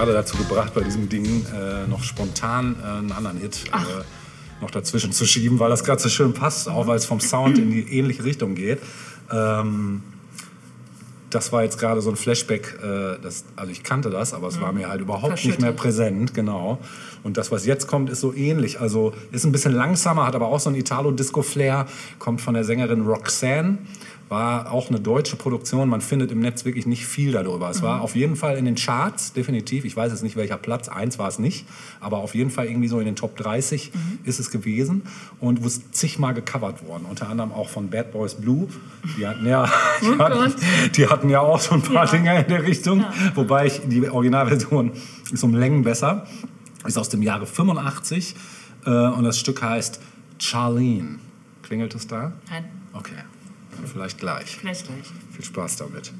[0.00, 4.70] Gerade dazu gebracht, bei diesem Ding äh, noch spontan äh, einen anderen Hit äh, noch
[4.70, 7.70] dazwischen zu schieben, weil das gerade so schön passt, auch weil es vom Sound in
[7.70, 8.78] die ähnliche Richtung geht.
[9.30, 10.02] Ähm,
[11.28, 14.58] das war jetzt gerade so ein Flashback, äh, das, also ich kannte das, aber es
[14.58, 15.76] war mir halt überhaupt nicht mehr Verschüttet.
[15.76, 16.78] präsent, genau.
[17.22, 18.80] Und das, was jetzt kommt, ist so ähnlich.
[18.80, 21.86] Also ist ein bisschen langsamer, hat aber auch so ein Italo-Disco-Flair,
[22.18, 23.78] kommt von der Sängerin Roxanne.
[24.30, 25.88] War auch eine deutsche Produktion.
[25.88, 27.68] Man findet im Netz wirklich nicht viel darüber.
[27.68, 29.84] Es war auf jeden Fall in den Charts, definitiv.
[29.84, 30.88] Ich weiß jetzt nicht, welcher Platz.
[30.88, 31.66] Eins war es nicht.
[31.98, 33.90] Aber auf jeden Fall irgendwie so in den Top 30
[34.22, 35.02] ist es gewesen.
[35.40, 37.06] Und ist zigmal gecovert worden.
[37.10, 38.68] Unter anderem auch von Bad Boys Blue.
[39.18, 39.68] Die hatten ja,
[40.00, 40.54] die hatten,
[40.94, 43.04] die hatten ja auch so ein paar Dinge in der Richtung.
[43.34, 44.92] Wobei ich die Originalversion
[45.32, 46.28] ist um Längen besser.
[46.86, 48.36] Ist aus dem Jahre 85.
[48.86, 50.00] Äh, und das Stück heißt
[50.38, 51.18] Charlene.
[51.64, 52.32] Klingelt es da?
[52.48, 53.12] Nein, Okay,
[53.86, 54.56] vielleicht gleich.
[54.56, 55.06] vielleicht gleich.
[55.32, 56.12] Viel Spaß damit.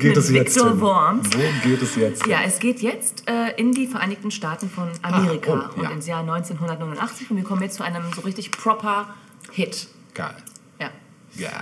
[0.00, 0.80] Geht es jetzt Victor?
[0.80, 1.28] Worms.
[1.32, 2.26] Wo geht es jetzt?
[2.26, 5.88] Ja, es geht jetzt äh, in die Vereinigten Staaten von Amerika Ah, oh, ja.
[5.88, 9.14] und ins Jahr 1989 und wir kommen jetzt zu einem so richtig proper
[9.52, 9.88] Hit.
[10.14, 10.34] Geil.
[10.80, 10.90] Ja.
[11.34, 11.60] Ja.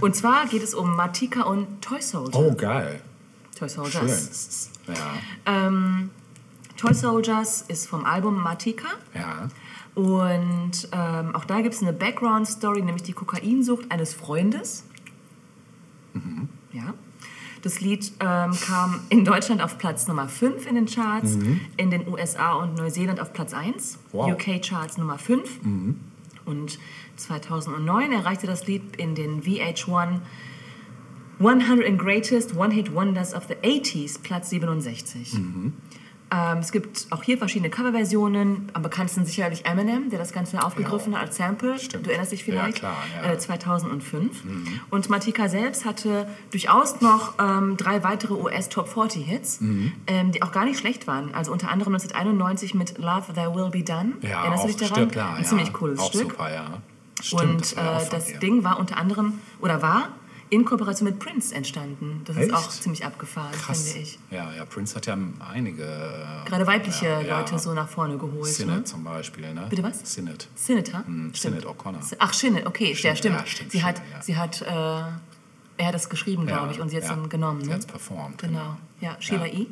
[0.00, 2.38] Und zwar geht es um Matika und Toy Soldier.
[2.40, 3.00] Oh, geil.
[3.58, 3.90] Toy Schön.
[3.90, 4.70] Soldiers.
[4.86, 4.94] Ja.
[5.66, 6.10] Ähm,
[6.76, 8.86] Toy Soldiers ist vom Album Matika.
[9.14, 9.48] Ja.
[9.94, 14.84] Und ähm, auch da gibt es eine Background-Story, nämlich die Kokainsucht eines Freundes.
[16.72, 16.94] Ja.
[17.62, 21.36] Das Lied ähm, kam in Deutschland auf Platz Nummer 5 in den Charts,
[21.76, 24.32] in den USA und Neuseeland auf Platz 1, Wow.
[24.32, 25.60] UK-Charts Nummer 5.
[26.44, 26.78] Und
[27.16, 30.20] 2009 erreichte das Lied in den VH1
[31.40, 35.38] 100 Greatest One-Hit Wonders of the 80s Platz 67.
[36.30, 38.68] Ähm, es gibt auch hier verschiedene Coverversionen.
[38.74, 41.78] Am bekanntesten sicherlich Eminem, der das Ganze aufgegriffen hat als Sample.
[41.78, 42.04] Stimmt.
[42.06, 42.82] Du erinnerst dich vielleicht?
[42.82, 43.28] Ja, klar, ja.
[43.28, 43.34] Mhm.
[43.34, 44.42] Äh, 2005.
[44.90, 49.92] Und Matika selbst hatte durchaus noch ähm, drei weitere US-Top 40 Hits, Mhm.
[50.06, 51.34] ähm, die auch gar nicht schlecht waren.
[51.34, 54.12] Also unter anderem 1991 mit Love There Will Be Done.
[54.20, 54.94] Ja, Erinnerst du dich daran?
[54.94, 55.34] stimmt, klar.
[55.34, 55.48] Ein ja.
[55.48, 56.30] ziemlich cooles auch Stück.
[56.32, 56.64] super, ja.
[57.22, 58.38] Stimmt, Und äh, das ihr.
[58.38, 60.10] Ding war unter anderem, oder war
[60.50, 62.22] in Kooperation mit Prince entstanden.
[62.24, 62.48] Das Echt?
[62.48, 63.82] ist auch ziemlich abgefahren, Krass.
[63.88, 64.18] finde ich.
[64.30, 65.16] Ja, ja, Prince hat ja
[65.52, 65.82] einige.
[65.84, 67.38] äh, Gerade weibliche ja, ja.
[67.38, 68.46] Leute so nach vorne geholt.
[68.46, 68.84] Sinet Ne?
[68.84, 69.66] zum Beispiel, ne?
[69.68, 70.00] Bitte was?
[70.12, 70.48] Sinet.
[70.54, 71.04] Senator?
[71.06, 72.00] Hm, Sinead O'Connor.
[72.18, 73.36] Ach, Shinnet, okay, ja, stimmt.
[73.36, 74.22] ja, stimmt, sie hat, Sinead, ja.
[74.22, 74.66] sie hat, äh,
[75.80, 77.60] er hat das geschrieben, glaube ich, und sie hat es dann genommen.
[77.62, 77.74] Sie Ne?
[77.74, 78.38] hat es performt.
[78.42, 78.76] Genau.
[79.00, 79.52] Ja, Sheila Ja.
[79.60, 79.66] E.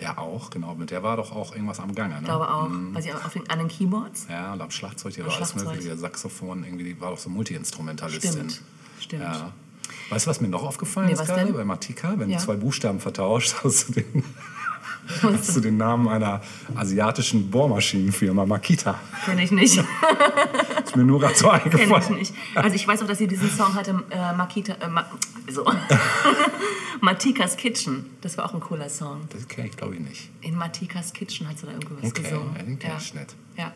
[0.00, 0.74] Ja, auch, genau.
[0.74, 2.20] Mit der war doch auch irgendwas am Gange, ne?
[2.20, 4.26] Ich glaube auch, weil sie auf den, an den Keyboards.
[4.28, 5.96] Ja, und am Schlagzeug, die Am war alles mögliche.
[5.96, 8.32] Saxophon, irgendwie, die war doch so Multi-Instrumentalistin.
[8.32, 8.60] Stimmt.
[9.00, 9.22] Stimmt.
[9.22, 9.52] Ja.
[10.10, 11.54] Weißt du, was mir noch aufgefallen Nee, ist gerade denn?
[11.54, 12.14] bei Matika?
[12.18, 12.38] Wenn Ja.
[12.38, 14.24] du zwei Buchstaben vertauscht, hast du den,
[15.22, 16.40] hast du den Namen einer
[16.74, 18.98] asiatischen Bohrmaschinenfirma, Makita.
[19.24, 19.78] Kenne ich nicht.
[20.84, 22.18] Ist mir nur gerade so Kenne ich eingefallen.
[22.18, 22.34] nicht.
[22.54, 25.04] Also ich weiß auch, dass sie diesen Song hatte, äh, Makita, äh, Ma,
[25.50, 25.64] so.
[27.00, 28.06] Matikas Kitchen.
[28.20, 29.22] Das war auch ein cooler Song.
[29.30, 30.30] Das kenne ich, glaube ich, nicht.
[30.40, 32.54] In Matikas Kitchen hat sie da irgendwas Okay, gesungen.
[32.56, 33.34] ja, den kenn ich nicht.
[33.58, 33.72] Ja.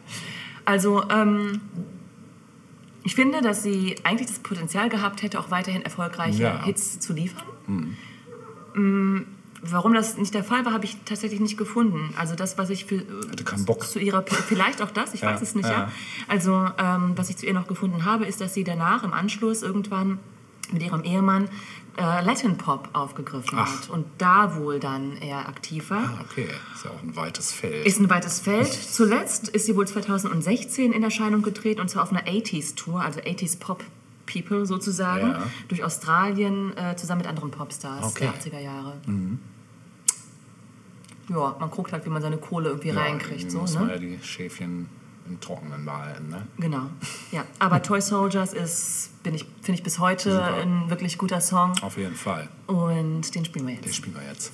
[0.65, 1.61] Also, ähm,
[3.09, 6.63] ich finde, dass sie eigentlich das Potenzial gehabt hätte, auch weiterhin erfolgreiche Ja.
[6.63, 7.43] Hits zu liefern.
[8.75, 9.21] Mm,
[9.63, 12.13] Warum das nicht der Fall war, habe ich tatsächlich nicht gefunden.
[12.19, 12.99] Also das, was ich für,
[13.31, 13.83] Hatte keinen Bock.
[13.85, 15.73] zu ihrer, vielleicht auch das, ich Ja, weiß es nicht, ja.
[15.73, 15.93] ja.
[16.29, 19.63] Also ähm, was ich zu ihr noch gefunden habe, ist, dass sie danach im Anschluss
[19.63, 20.19] irgendwann
[20.71, 21.49] mit ihrem Ehemann
[21.99, 23.83] äh, Latin Pop aufgegriffen Ach.
[23.83, 26.05] hat und da wohl dann eher aktiv war.
[26.19, 26.49] Ah, okay.
[26.75, 27.85] Ist ja auch ein weites Feld.
[27.87, 28.69] Ist ein weites Feld.
[28.69, 33.59] Zuletzt ist sie wohl 2016 in Erscheinung getreten und zwar auf einer 80s-Tour, also 80s
[33.59, 33.83] Pop
[34.27, 35.43] People sozusagen, Ja.
[35.69, 38.29] durch Australien äh, zusammen mit anderen Popstars Okay.
[38.29, 38.51] Mhm.
[38.51, 38.93] der 80er Jahre.
[41.31, 43.51] Ja, man guckt halt, wie man seine Kohle irgendwie ja, reinkriegt.
[43.51, 43.93] So, muss man ne?
[43.95, 44.89] ja die Schäfchen
[45.29, 46.47] im Trockenen behalten, ne?
[46.59, 46.87] Genau.
[47.33, 50.55] Ja, aber Toy Soldiers ist, bin ich, finde ich bis heute Super.
[50.55, 52.49] ein wirklich guter Song Auf jeden Fall.
[52.67, 53.97] und den spielen wir Den jetzt.
[53.97, 54.53] spielen wir jetzt.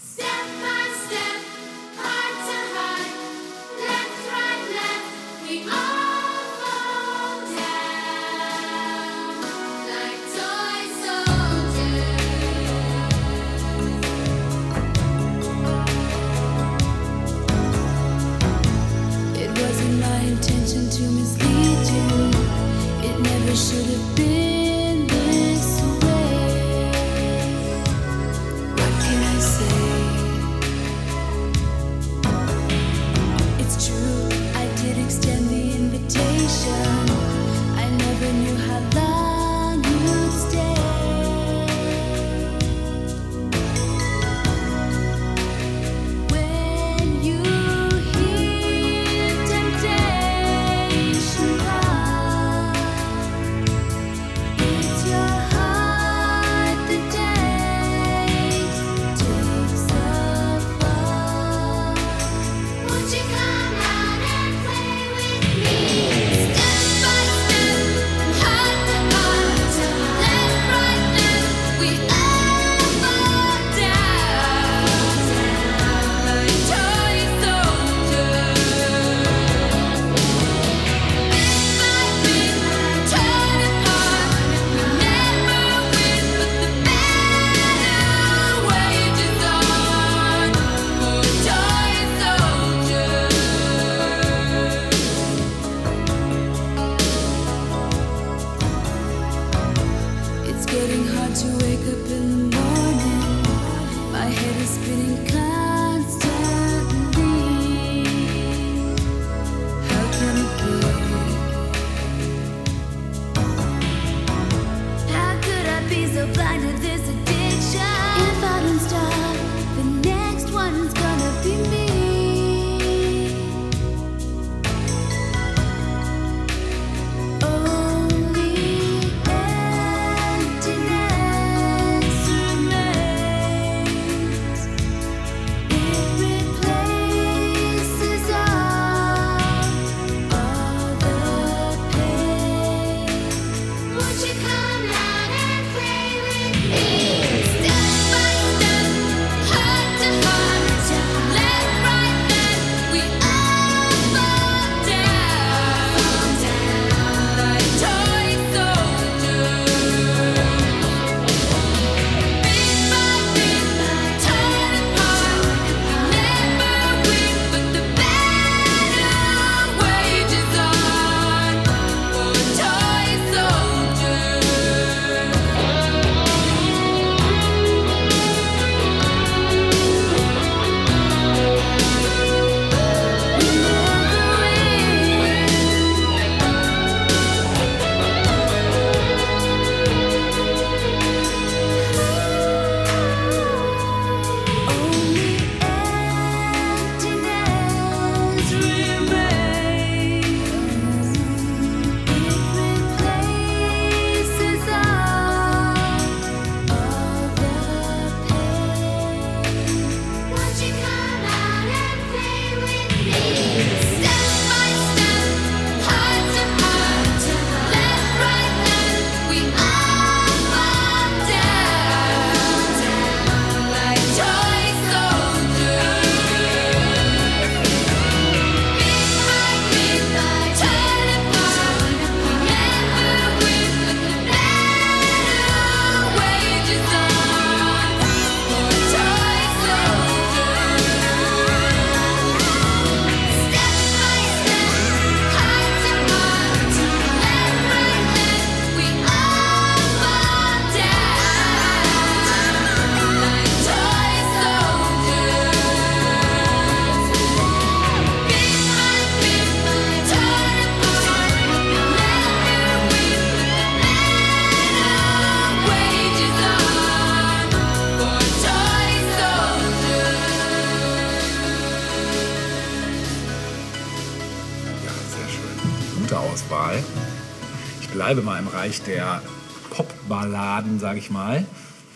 [278.15, 279.23] Bleibe mal im Reich der
[279.71, 281.45] Popballaden, sage ich mal,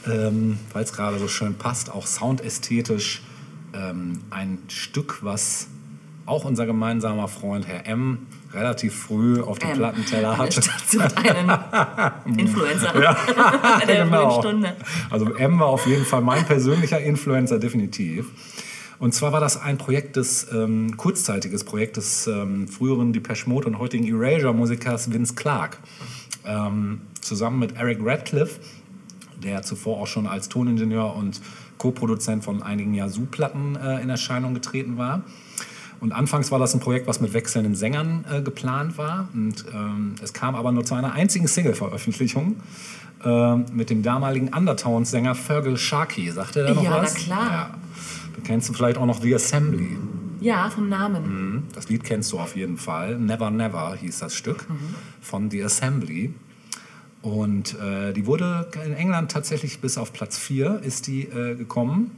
[0.05, 3.23] ähm, weil es gerade so schön passt, auch soundästhetisch
[3.73, 5.69] ähm, ein Stück, was
[6.27, 8.27] auch unser gemeinsamer Freund Herr M.
[8.53, 10.61] relativ früh auf dem Ähm, Plattenteller hatte.
[10.61, 11.53] Stadt sucht einen
[12.39, 12.93] Influencer.
[13.87, 14.41] der genau.
[14.41, 14.75] Stunde.
[15.11, 18.27] Also M war auf jeden Fall mein persönlicher Influencer, definitiv.
[18.99, 23.69] Und zwar war das ein Projekt des, ähm, kurzzeitiges Projekt des ähm, früheren Depeche Mode
[23.69, 25.79] und heutigen Erasure-Musikers Vince Clark.
[26.45, 28.59] Ähm, zusammen mit Eric Radcliffe,
[29.43, 31.41] der zuvor auch schon als Toningenieur und
[31.79, 35.23] Co-Produzent von einigen Yazoo-Platten äh, in Erscheinung getreten war.
[36.01, 39.29] Und anfangs war das ein Projekt, was mit wechselnden Sängern äh, geplant war.
[39.35, 42.57] Und ähm, es kam aber nur zu einer einzigen Single-Veröffentlichung
[43.25, 46.31] ähm, mit dem damaligen Undertones-Sänger Fergal Sharkey.
[46.31, 47.15] Sagt er da noch Ja, na was?
[47.15, 47.51] klar.
[47.51, 47.71] Ja.
[48.45, 49.97] Kennst du vielleicht auch noch The Assembly.
[50.41, 51.65] Ja, vom Namen.
[51.75, 53.19] Das Lied kennst du auf jeden Fall.
[53.19, 54.67] Never Never hieß das Stück
[55.21, 56.33] von The Assembly.
[57.23, 62.13] Und äh, die wurde in England tatsächlich bis auf Platz 4 ist die äh, gekommen.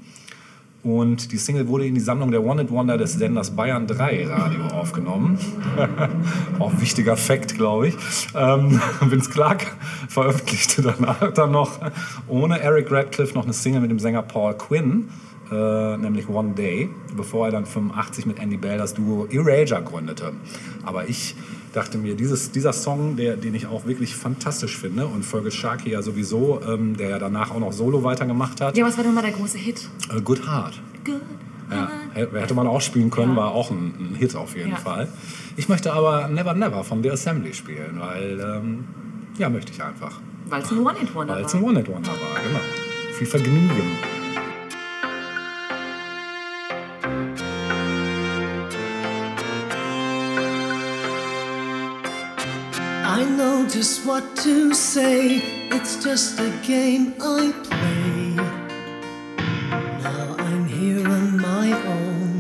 [0.82, 4.26] Und die Single wurde in die Sammlung der One It Wonder des Senders Bayern 3
[4.26, 5.38] Radio aufgenommen.
[6.58, 7.94] Auch ein wichtiger Fakt, glaube ich.
[8.34, 9.76] Ähm, Vince Clark
[10.08, 11.80] veröffentlichte danach dann noch
[12.28, 15.08] ohne Eric Radcliffe noch eine Single mit dem Sänger Paul Quinn,
[15.50, 20.32] äh, nämlich One Day, bevor er dann 85 mit Andy Bell das Duo Erasure gründete.
[20.84, 21.34] Aber ich
[21.72, 25.90] dachte mir, dieses, dieser Song, der, den ich auch wirklich fantastisch finde und Fergus Sharkey
[25.90, 29.14] ja sowieso, ähm, der ja danach auch noch Solo weitergemacht hat, Ja, was war denn
[29.14, 29.88] mal der große Hit?
[30.14, 30.80] äh, Good Heart.
[31.04, 31.20] Good.
[31.70, 33.42] Ja, hätte man auch spielen können, Ja.
[33.42, 34.76] war auch ein, ein Hit auf jeden Ja.
[34.76, 35.08] Fall.
[35.56, 38.84] Ich möchte aber Never Never von The Assembly spielen, weil, ähm,
[39.38, 40.20] ja, möchte ich einfach.
[40.48, 41.60] Weil es ein One-Hit-Wonder Weil es war.
[41.60, 42.58] ein One-Hit-Wonder war, genau.
[43.16, 43.70] Viel Vergnügen.
[53.40, 55.40] Know just what to say.
[55.76, 58.34] It's just a game I play.
[60.06, 62.34] Now I'm here on my own.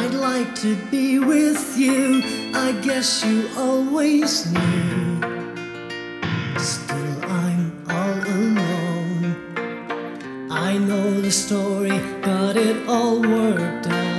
[0.00, 2.22] I'd like to be with you.
[2.66, 5.22] I guess you always knew.
[6.58, 7.62] Still, I'm
[7.96, 9.24] all alone.
[10.50, 14.15] I know the story, got it all worked out.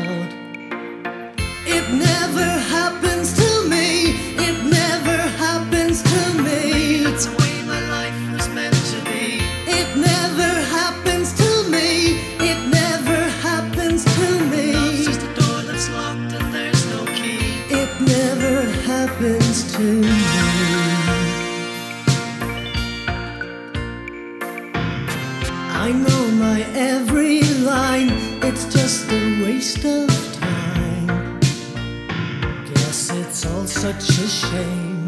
[33.78, 35.08] Such a shame.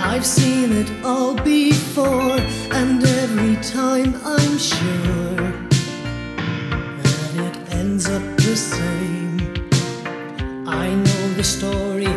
[0.00, 2.36] I've seen it all before,
[2.72, 5.36] and every time I'm sure
[7.02, 9.38] that it ends up the same.
[10.66, 12.12] I know the story,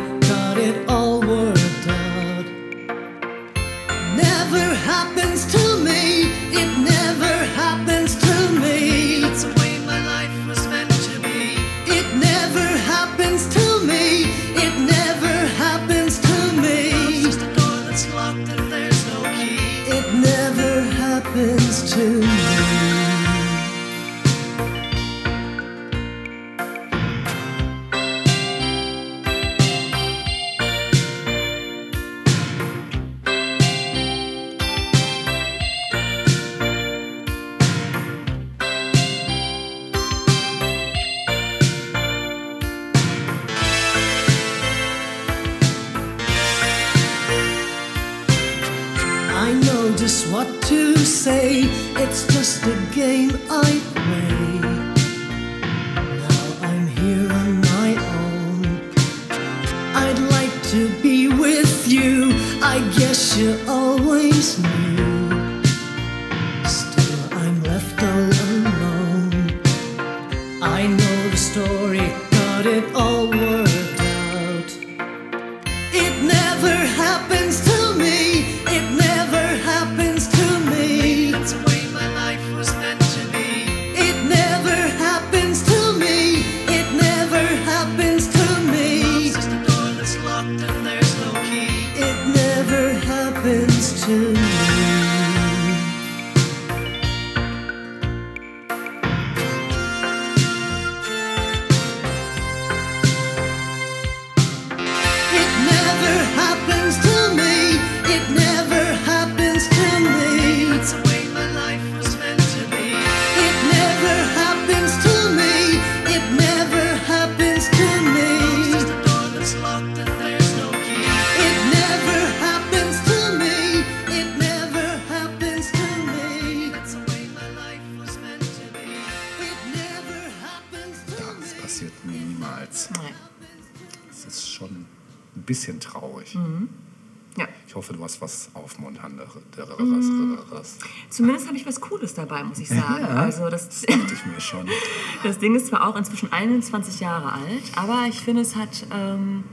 [145.71, 149.45] zwar auch inzwischen 21 Jahre alt, aber ich finde, es hat ähm,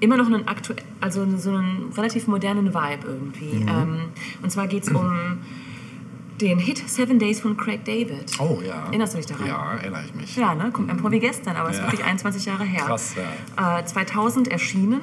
[0.00, 3.62] immer noch einen aktuell, also so einen relativ modernen Vibe irgendwie.
[3.62, 3.68] Mhm.
[3.68, 4.00] Ähm,
[4.42, 5.38] und zwar geht es um
[6.38, 8.38] den Hit Seven Days von Craig David.
[8.40, 8.84] Oh ja.
[8.86, 9.46] Erinnerst du dich daran?
[9.46, 10.36] Ja, erinnere ich mich.
[10.36, 10.70] Ja, ne?
[10.70, 11.86] Kommt mir vor wie gestern, aber es ist Ja.
[11.86, 12.84] wirklich 21 Jahre her.
[12.84, 13.14] Krass,
[13.56, 15.00] Äh, 2000 erschienen.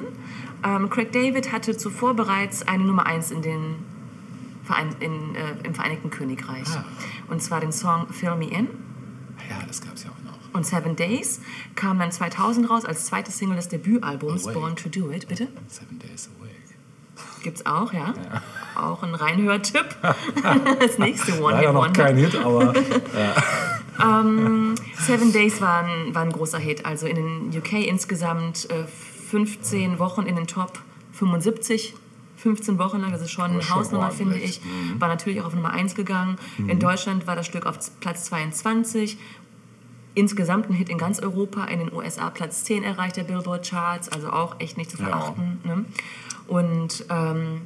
[0.62, 3.74] Ähm, Craig David hatte zuvor bereits eine Nummer 1 in den
[4.62, 6.68] Verein, in, äh, im Vereinigten Königreich.
[6.76, 6.84] Ah.
[7.28, 8.68] Und zwar den Song Fill Me In.
[9.58, 10.54] Ja, das gab es ja auch noch.
[10.54, 11.40] Und Seven Days
[11.74, 14.58] kam dann 2000 raus als zweite Single des Debütalbums Awake.
[14.58, 15.28] Born to Do It.
[15.28, 15.48] Bitte?
[15.68, 16.52] Seven Days Awake.
[17.42, 18.14] Gibt's auch, ja.
[18.76, 19.96] Auch ein Reinhörtipp.
[20.80, 22.72] das nächste One Leider Hit noch kein Hit, aber
[24.98, 26.86] Seven Days war ein, war ein großer Hit.
[26.86, 28.84] Also in den UK insgesamt äh,
[29.30, 30.78] 15 Wochen in den Top
[31.12, 31.94] 75.
[32.36, 34.60] 15 Wochen lang, das ist schon eine Hausnummer, finde ich.
[34.98, 36.38] War natürlich auch auf Nummer 1 gegangen.
[36.58, 39.16] In Deutschland war das Stück auf Platz 22.
[40.14, 44.08] Insgesamt ein Hit in ganz Europa, in den USA Platz 10 erreicht der Billboard Charts,
[44.10, 45.06] also auch echt nicht zu Ja.
[45.08, 45.58] verachten.
[45.64, 45.84] Ne?
[46.48, 47.62] Und ähm,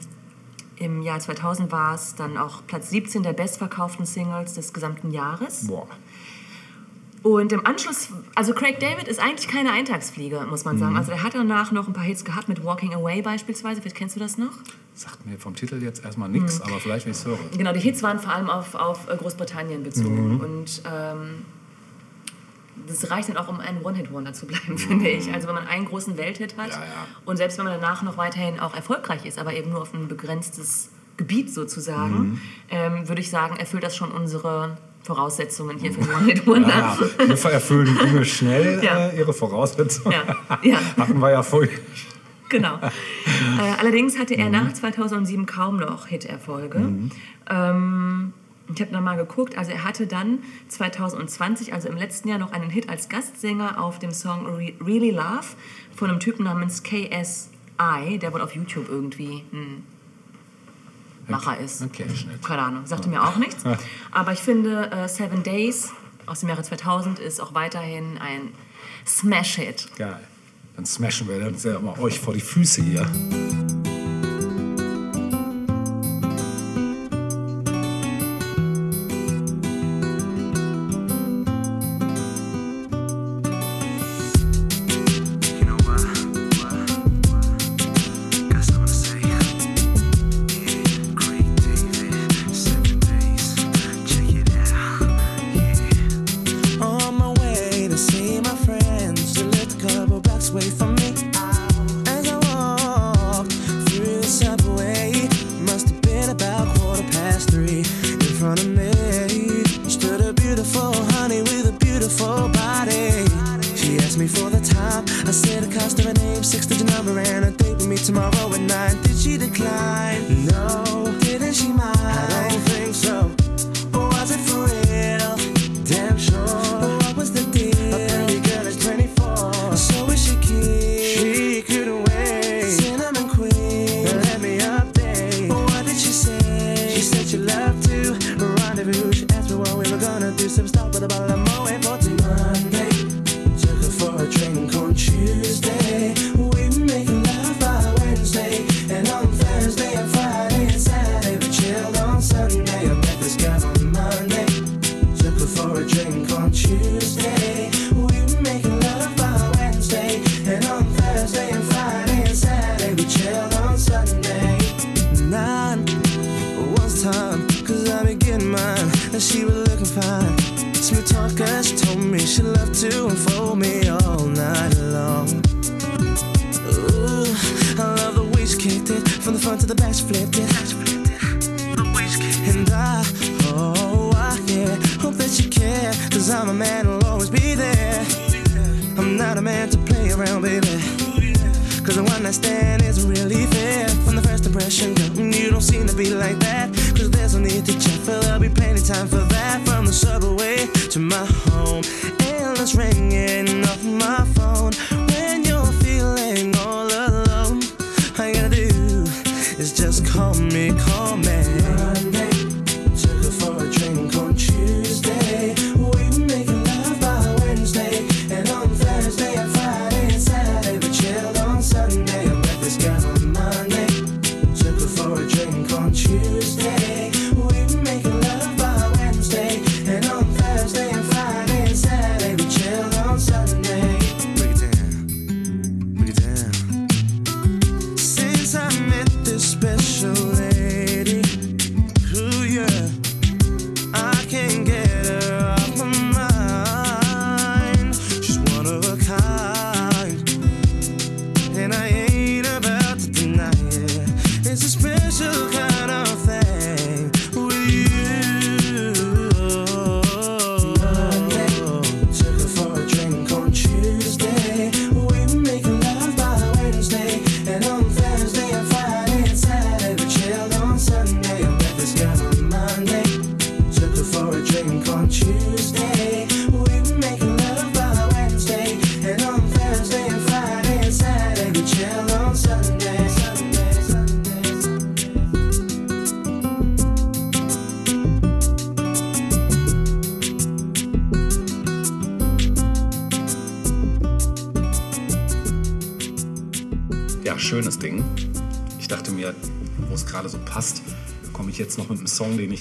[0.77, 5.67] im Jahr 2000 war es dann auch Platz 17 der bestverkauften Singles des gesamten Jahres.
[5.67, 5.89] boah.
[7.23, 10.93] Und im Anschluss, also Craig David ist eigentlich keine Eintagsfliege, muss man sagen.
[10.93, 10.99] Mhm.
[10.99, 13.81] Also er hat danach noch ein paar Hits gehabt mit Walking Away beispielsweise.
[13.81, 14.53] Vielleicht kennst du das noch?
[14.95, 17.39] Sagt mir vom Titel jetzt erstmal nichts, aber vielleicht, wenn ich es höre.
[17.57, 19.85] Genau, die Hits waren vor allem auf, auf Großbritannien Mhm.
[19.85, 20.41] bezogen.
[20.41, 21.45] Und ähm,
[22.87, 25.33] das reicht dann auch, um ein One-Hit-Wonder zu bleiben, finde ich.
[25.33, 26.73] Also wenn man einen großen Welthit hat Mhm.
[26.73, 27.07] Ja, ja.
[27.25, 30.09] und selbst wenn man danach noch weiterhin auch erfolgreich ist, aber eben nur auf ein
[30.09, 32.41] begrenztes Gebiet sozusagen, Mhm.
[32.71, 36.69] ähm, würde ich sagen, erfüllt das schon unsere Voraussetzungen hier für ein One-Hit-Wonder.
[36.69, 36.99] Ja,
[37.45, 39.07] wir erfüllen Dinge schnell Ja.
[39.09, 40.15] äh, ihre Voraussetzungen.
[40.63, 40.79] Ja.
[40.97, 41.79] Hatten wir ja vorhin.
[42.49, 42.75] Genau.
[42.81, 46.79] äh, allerdings hatte er nach 2007 kaum noch Hit-Erfolge.
[47.49, 48.33] Ähm,
[48.75, 52.71] ich habe nochmal geguckt, also er hatte dann 2020, also im letzten Jahr, noch einen
[52.71, 55.47] Hit als Gastsänger auf dem Song Re Really Love
[55.95, 59.85] von einem Typen namens KSI, der wohl auf YouTube irgendwie ein
[61.29, 61.83] Macher ist.
[61.83, 62.07] Okay.
[62.45, 63.65] Keine Ahnung, sagte mir auch nichts.
[64.11, 65.93] Aber ich finde, äh, Seven Days
[66.27, 68.53] aus dem Jahre 2000 ist auch weiterhin ein
[69.07, 69.89] Smash-Hit.
[69.97, 70.21] Geil.
[70.77, 73.07] Dann smashen wir uns ja mal euch vor die Füße hier.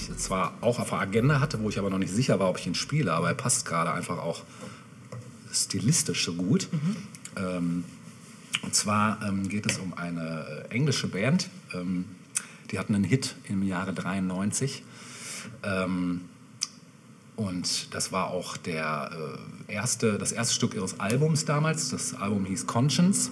[0.08, 2.58] Ich zwar auch auf der Agenda hatte, wo ich aber noch nicht sicher war, ob
[2.58, 4.42] ich ihn spiele, aber er passt gerade einfach auch
[5.52, 6.68] stilistisch so gut.
[7.36, 7.84] Ähm,
[8.62, 12.04] und zwar ähm, geht es um eine äh, englische Band, ähm,
[12.70, 14.82] die hatten einen Hit im Jahre 93.
[15.62, 16.22] Ähm,
[17.36, 19.10] und das war auch der,
[19.68, 21.90] äh, erste, das erste Stück ihres Albums damals.
[21.90, 23.30] Das Album hieß Conscience.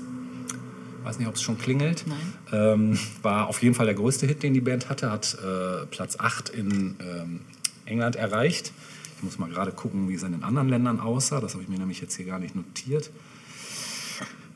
[1.04, 2.04] Weiß nicht, ob es schon klingelt.
[2.06, 2.18] Nein.
[2.52, 5.10] Ähm, war auf jeden Fall der größte Hit, den die Band hatte.
[5.10, 7.40] Hat äh, Platz 8 in ähm,
[7.84, 8.72] England erreicht.
[9.18, 11.40] Ich muss mal gerade gucken, wie es in den anderen Ländern aussah.
[11.40, 13.10] Das habe ich mir nämlich jetzt hier gar nicht notiert.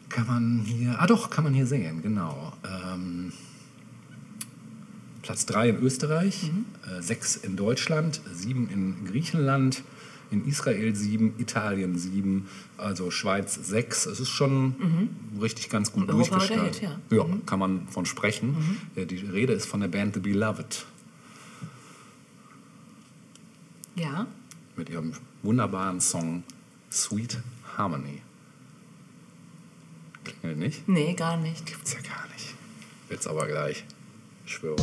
[0.08, 0.96] Kann man hier.
[0.98, 2.54] Ah, doch, kann man hier sehen, genau.
[2.64, 3.32] Ähm,
[5.20, 6.50] Platz 3 in Österreich,
[7.00, 9.82] 6 in Deutschland, 7 in Griechenland,
[10.30, 14.06] in Israel 7, Italien 7, also Schweiz 6.
[14.06, 15.08] Es ist schon
[15.40, 16.08] richtig ganz gut.
[16.10, 16.98] Hit, ja.
[17.10, 18.78] ja, kann man von sprechen.
[18.94, 20.84] Äh, Die Rede ist von der Band The Beloved
[23.96, 24.26] Ja.
[24.76, 25.12] mit ihrem
[25.42, 26.42] wunderbaren Song
[26.90, 27.38] Sweet
[27.76, 28.22] Harmony.
[30.24, 30.88] Klingelt nicht?
[30.88, 31.64] Nee, gar nicht.
[31.66, 32.54] Gibt's ja gar nicht.
[33.10, 33.84] Jetzt aber gleich.
[34.46, 34.76] Ich schwöre.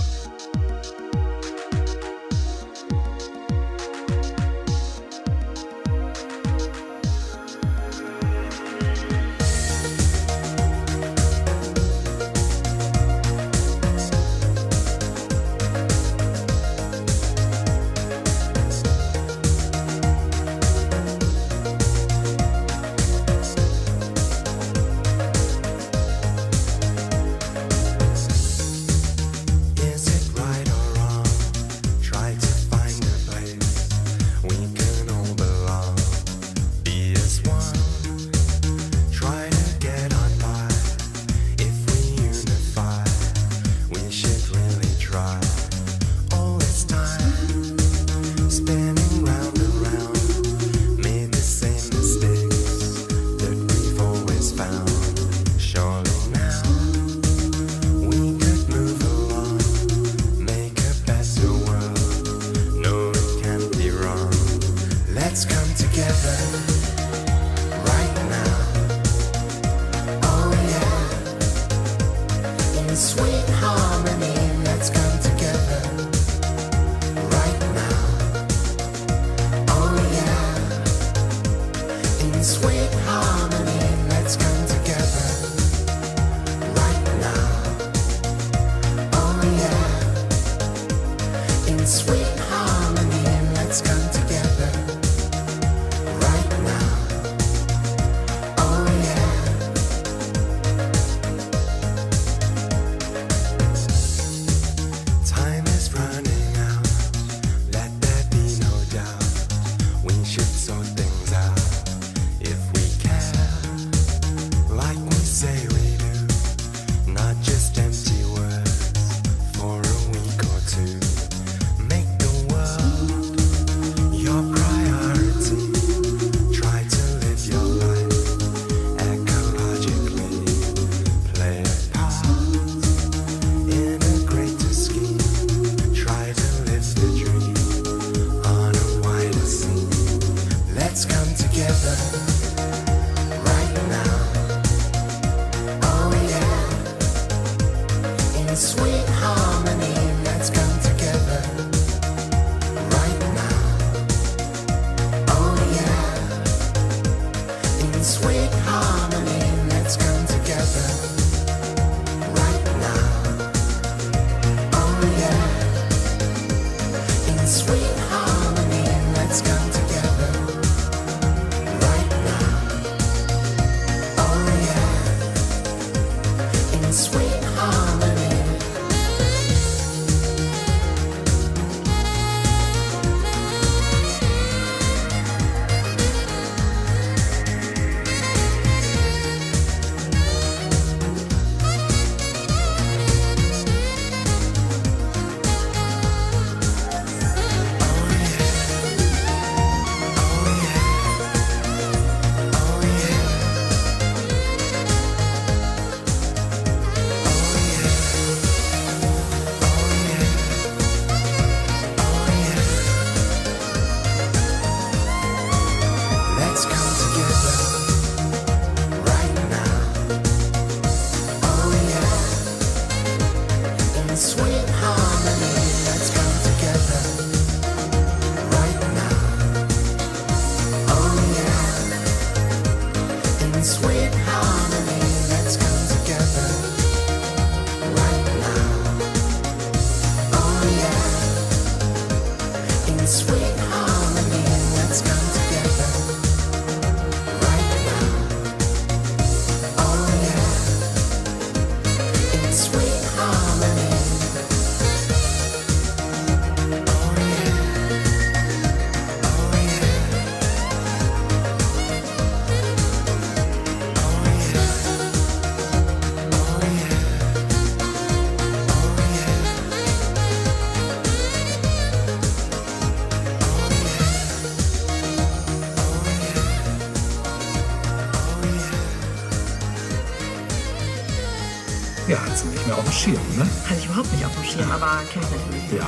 [282.08, 283.48] Ja, hat sie nicht mehr auf dem Schirm, ne?
[283.68, 285.80] Hatte ich überhaupt nicht auf dem Schirm, aber kenne ich natürlich.
[285.80, 285.88] Ja.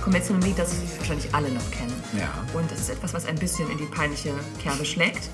[0.00, 1.92] Kommen wir jetzt zu einem Lied, das wahrscheinlich alle noch kennen.
[2.18, 2.28] Ja.
[2.58, 4.32] Und das ist etwas, was ein bisschen in die peinliche
[4.62, 5.28] Kerbe schlägt.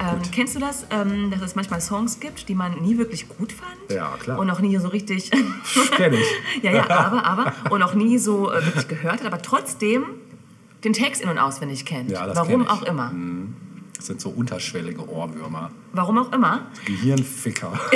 [0.00, 3.52] Ähm, kennst du das, ähm, dass es manchmal Songs gibt, die man nie wirklich gut
[3.52, 3.90] fand?
[3.90, 4.40] Ja, klar.
[4.40, 5.30] Und auch nie so richtig.
[5.30, 6.26] Kenn ich.
[6.62, 7.52] ja, ja, aber, aber.
[7.70, 10.04] Und auch nie so äh, wirklich gehört hat, aber trotzdem
[10.82, 12.10] den Text in- und auswendig kennt.
[12.10, 12.70] Ja, das Warum kenn ich.
[12.70, 13.12] auch immer.
[13.96, 15.70] Das sind so unterschwellige Ohrwürmer.
[15.92, 16.66] Warum auch immer.
[16.84, 17.72] Gehirnficker.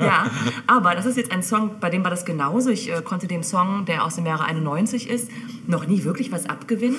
[0.00, 0.26] Ja,
[0.66, 2.68] aber das ist jetzt ein Song, bei dem war das genauso.
[2.68, 5.30] Ich äh, konnte dem Song, der aus dem Jahre 91 ist,
[5.66, 6.98] noch nie wirklich was abgewinnen.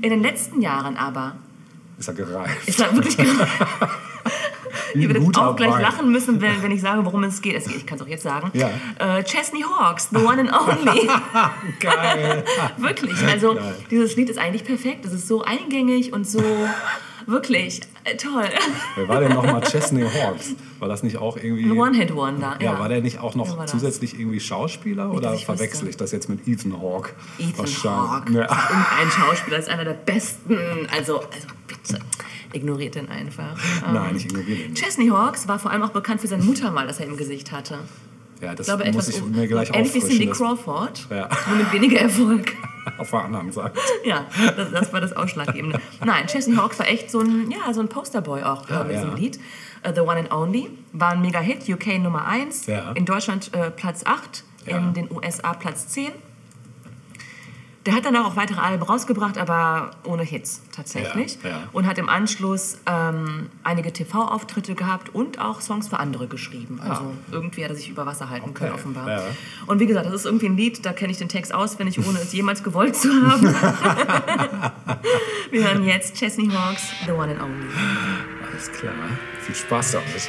[0.00, 1.36] In den letzten Jahren aber
[1.98, 2.66] Ist er gereift.
[2.66, 3.16] ist er wirklich
[4.94, 5.82] Wie Ihr werdet auch gleich Wein.
[5.82, 7.64] lachen müssen, wenn, wenn ich sage, worum es geht.
[7.66, 8.50] Ich kann es auch jetzt sagen.
[8.54, 8.70] Ja.
[8.98, 11.08] Äh, Chesney Hawks, The One and Only.
[11.80, 12.44] Geil.
[12.78, 13.22] wirklich.
[13.26, 13.74] Also Geil.
[13.90, 15.04] dieses Lied ist eigentlich perfekt.
[15.04, 16.42] Es ist so eingängig und so
[17.26, 18.48] wirklich äh, toll.
[18.96, 20.54] Wer war denn nochmal Chesney Hawks?
[20.78, 21.64] War das nicht auch irgendwie...
[21.64, 22.58] Ein One-Hit-Wonder.
[22.60, 23.70] Ja, war der nicht auch noch das?
[23.70, 27.10] zusätzlich irgendwie Schauspieler Nicht, oder ich verwechsel ich das jetzt mit Ethan Hawke?
[27.38, 27.66] Ethan.
[27.66, 28.32] Hawke.
[28.32, 28.40] Ja.
[28.70, 30.58] Irgendein Schauspieler ist einer der besten.
[30.96, 32.00] Also, also bitte.
[32.52, 33.56] Ignoriert den einfach.
[33.86, 34.74] Ähm, Nein, ich ignoriere den.
[34.74, 37.78] Chesney Hawks war vor allem auch bekannt für sein Muttermal, das er im Gesicht hatte.
[38.40, 40.08] Ja, das Ich glaube, muss etwas ich mir gleich ähnlich wie auffrischen.
[40.08, 41.28] Cindy das- Crawford, Ja.
[41.48, 42.52] nur mit weniger Erfolg.
[42.98, 43.78] Auf der anderen Seite.
[44.04, 44.24] Ja,
[44.56, 45.80] das, das war das Ausschlaggebende.
[46.04, 49.10] Nein, Chesney Hawks war echt so ein, ja, so ein Posterboy auch Ja, mit diesem
[49.10, 49.14] ja.
[49.16, 49.38] Lied.
[49.82, 52.92] Äh, The One and Only war ein Mega-Hit, UK Nummer 1, Ja.
[52.92, 54.78] in Deutschland äh, Platz 8, Ja.
[54.78, 56.10] in den USA Platz 10.
[57.86, 61.38] Der hat dann auch weitere Alben rausgebracht, aber ohne Hits tatsächlich.
[61.42, 61.62] Ja, ja.
[61.72, 66.78] Und hat im Anschluss ähm, einige TV-Auftritte gehabt und auch Songs für andere geschrieben.
[66.86, 69.08] Also irgendwie hat er sich über Wasser halten können, Okay, offenbar.
[69.08, 69.22] ja.
[69.66, 72.18] Und wie gesagt, das ist irgendwie ein Lied, da kenne ich den Text auswendig, ohne
[72.18, 73.44] es jemals gewollt zu haben.
[75.50, 77.66] Wir hören jetzt Chesney Hawks, The One and Only.
[78.52, 78.92] Alles klar.
[79.40, 80.28] Viel Spaß damit.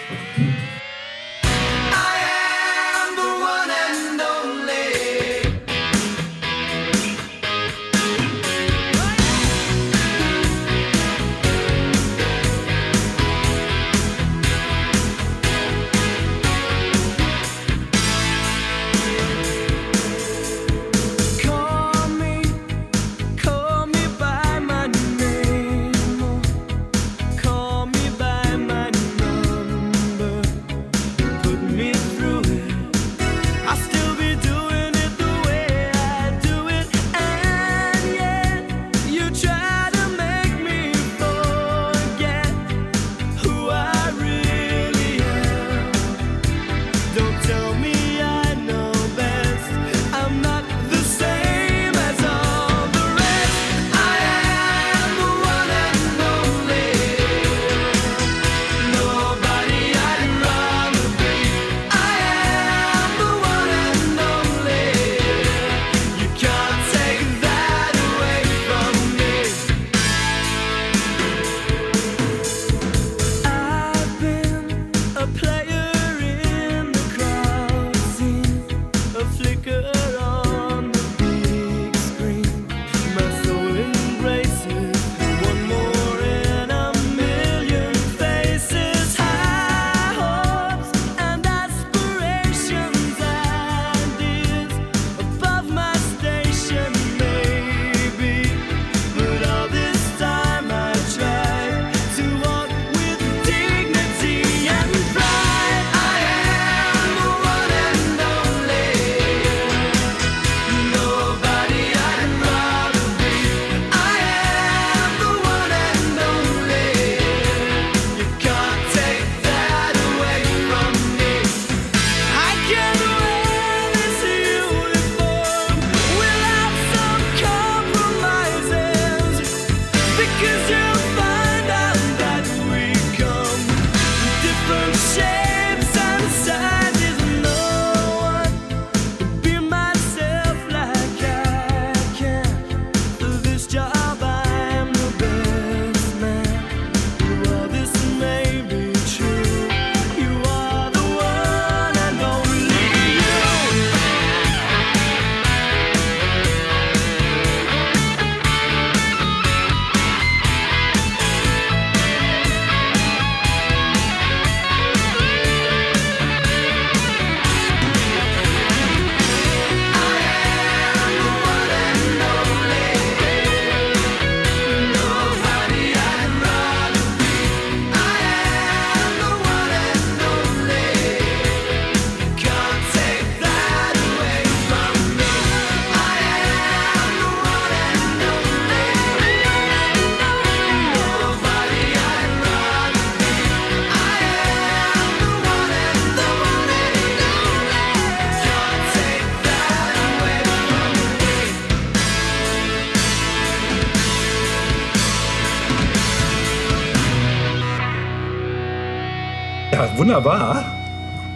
[210.23, 210.65] Wunderbar.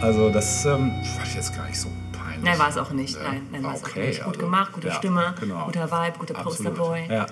[0.00, 2.44] Also das ähm, fand ich jetzt gar nicht so peinlich.
[2.44, 3.16] Nein, war es auch nicht.
[3.16, 4.18] Ja, Nein, nein war es auch okay, nicht.
[4.18, 5.64] Gut also, gemacht, gute ja, Stimme, genau.
[5.64, 6.34] guter Vibe, guter.
[6.34, 7.00] Posterboy.
[7.08, 7.26] Ja.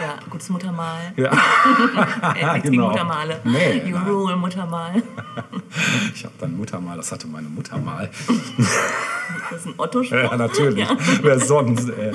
[0.00, 1.12] Ja, gutes Muttermal.
[1.16, 1.30] Ja.
[2.36, 2.88] Äh, nicht Genau.
[2.88, 3.40] Muttermale.
[3.44, 4.08] Nee, you nein.
[4.08, 5.02] rule Muttermal.
[6.14, 8.10] Ich habe dann Mutter mal, das hatte meine Mutter mal.
[9.50, 10.16] Das ist ein Otto-Spruch.
[10.16, 10.88] Ja, natürlich.
[10.88, 10.96] Ja.
[11.22, 11.88] Wer sonst?
[11.88, 12.12] Ey.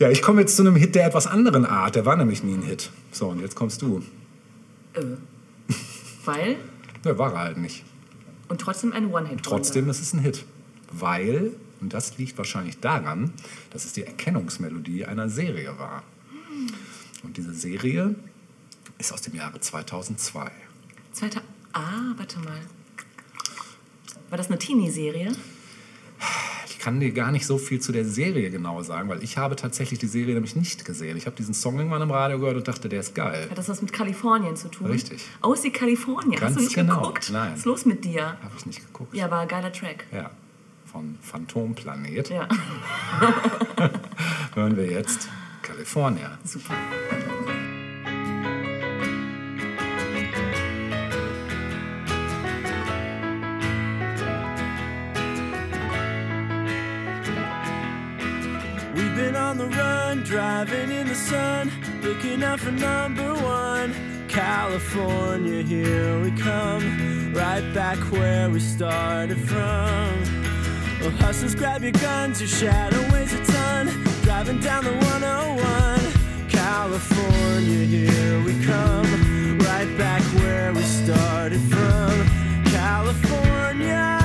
[0.00, 1.94] Ja, ich komme jetzt zu einem Hit der etwas anderen Art.
[1.94, 2.90] Der war nämlich nie ein Hit.
[3.12, 4.02] So, und jetzt kommst du.
[6.24, 6.56] Weil,
[7.04, 7.84] Der war er halt nicht.
[8.54, 9.42] Und trotzdem ein One-Hit-Wonder.
[9.42, 10.44] Trotzdem ist es ein Hit.
[10.92, 11.50] Weil,
[11.80, 13.32] und das liegt wahrscheinlich daran,
[13.70, 16.04] dass es die Erkennungsmelodie einer Serie war.
[17.24, 18.14] Und diese Serie
[18.96, 20.52] ist aus dem Jahre 2002.
[21.10, 21.42] Zweiter.
[21.72, 22.60] Ah, warte mal.
[24.30, 25.32] War das eine Teenie-Serie?
[26.66, 29.56] Ich kann dir gar nicht so viel zu der Serie genau sagen, weil ich habe
[29.56, 31.16] tatsächlich die Serie nämlich nicht gesehen.
[31.16, 33.46] Ich habe diesen Song irgendwann im Radio gehört und dachte, der ist geil.
[33.48, 34.88] Hat das was mit Kalifornien zu tun?
[34.88, 35.24] Richtig.
[35.40, 36.32] Aus die Kalifornien.
[36.38, 37.00] Ganz Hast du nicht genau.
[37.00, 37.30] geguckt?
[37.32, 37.52] Nein.
[37.52, 38.26] Was ist los mit dir?
[38.26, 39.14] Habe ich nicht geguckt.
[39.14, 40.04] Ja, war ein geiler Track.
[40.12, 40.30] Ja,
[40.84, 42.48] von Phantomplanet Ja,
[44.54, 45.28] hören wir jetzt
[45.62, 46.36] California.
[46.44, 46.74] super.
[59.54, 61.70] On the run, driving in the sun,
[62.02, 63.94] looking out for number one.
[64.26, 70.12] California, here we come, right back where we started from.
[71.00, 73.86] Well, hustlers, grab your guns, your shadow weighs a ton,
[74.22, 76.48] driving down the 101.
[76.48, 82.64] California, here we come, right back where we started from.
[82.72, 84.23] California.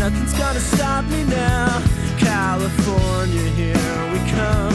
[0.00, 1.82] Nothing's gonna stop me now.
[2.16, 4.72] California, here we come.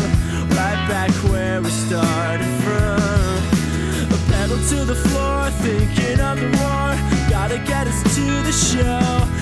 [0.50, 4.14] Right back where we started from.
[4.14, 6.94] A pedal to the floor, thinking of the war.
[7.28, 9.35] Gotta get us to the show.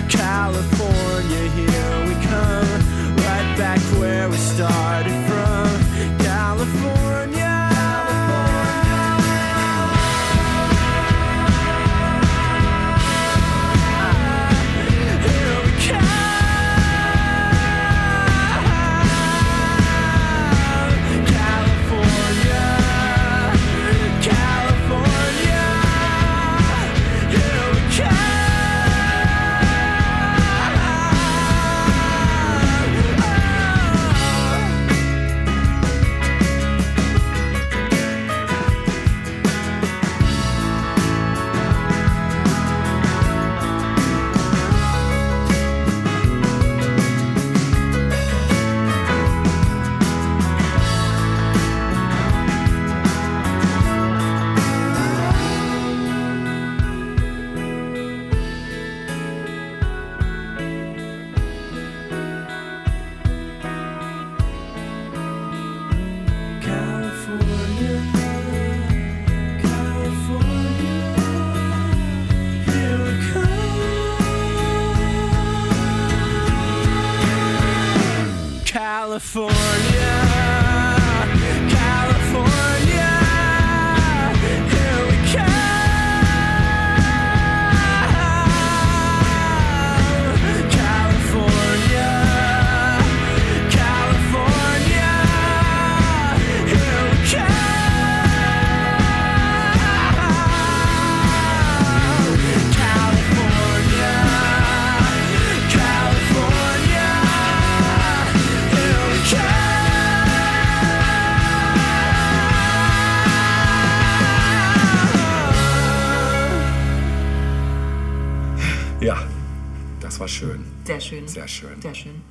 [121.53, 121.81] Schön.
[121.81, 122.21] Sehr schön.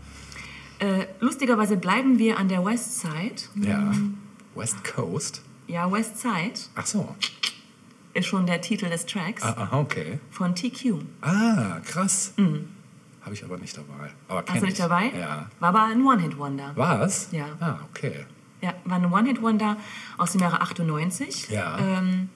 [0.78, 3.42] Äh, lustigerweise bleiben wir an der West Side.
[3.56, 3.92] Ja.
[4.54, 5.42] West Coast.
[5.68, 7.14] Ja, West Side Ach so.
[8.14, 10.18] ist schon der Titel des Tracks Ah, aha, okay.
[10.30, 10.96] von TQ.
[11.22, 12.34] Ah, krass.
[12.36, 14.10] Habe ich aber nicht dabei.
[14.28, 14.46] Aber Mhm.
[14.48, 14.78] Hast du nicht ich.
[14.78, 15.12] dabei?
[15.18, 15.48] Ja.
[15.60, 16.72] War aber ein One-Hit-Wonder.
[16.76, 17.28] War es?
[17.30, 17.46] Ja.
[17.60, 18.26] Ah, okay.
[18.60, 19.76] Ja, war ein One-Hit-Wonder
[20.18, 21.48] aus dem Jahre 98.
[21.48, 21.78] Ja.
[21.78, 22.28] Ähm,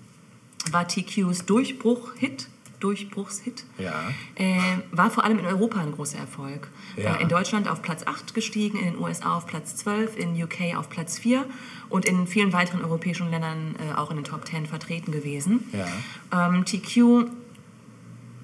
[0.70, 2.48] war TQs Durchbruch-Hit
[2.81, 3.65] Durchbruchshit.
[3.78, 3.93] Ja.
[4.35, 4.59] Äh,
[4.93, 6.69] war vor allem in Europa ein großer Erfolg.
[6.97, 7.16] Ja.
[7.16, 10.77] Äh, in Deutschland auf Platz 8 gestiegen, in den USA auf Platz 12, in UK
[10.77, 11.44] auf Platz 4
[11.89, 15.69] und in vielen weiteren europäischen Ländern äh, auch in den Top 10 vertreten gewesen.
[15.73, 16.47] Ja.
[16.48, 17.31] Ähm, TQ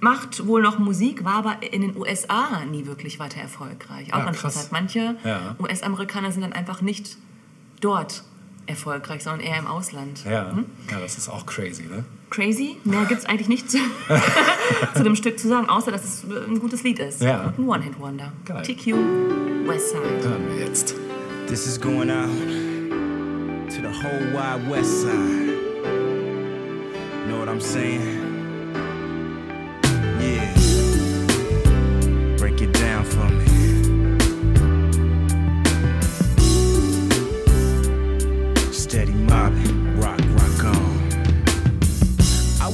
[0.01, 4.13] macht wohl noch Musik, war aber in den USA nie wirklich weiter erfolgreich.
[4.13, 4.55] Auch interessant.
[4.55, 4.69] krass.
[4.73, 5.55] Manche Ja.
[5.61, 7.17] US-Amerikaner sind dann einfach nicht
[7.81, 8.25] dort
[8.66, 10.24] erfolgreich, sondern eher im Ausland.
[10.24, 10.56] Ja.
[10.90, 12.05] ja, das ist auch crazy, ne?
[12.30, 12.76] Crazy.
[12.84, 13.78] Mehr gibt es eigentlich nicht zu,
[14.94, 17.20] zu dem Stück zu sagen, außer dass es äh, ein gutes Lied ist.
[17.20, 17.52] Ja.
[17.56, 18.32] Ein One-Hit-Wonder.
[18.62, 18.94] TQ,
[19.66, 20.22] Westside.
[20.22, 20.94] Hören wir jetzt.
[21.47, 22.30] This is going out
[23.68, 25.52] to the whole wide west side.
[27.28, 28.01] Know what I'm saying?
[30.18, 30.55] Yeah.
[32.39, 33.61] Break it down for me.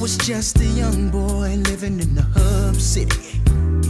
[0.09, 3.39] Was just a young boy living in the hub city.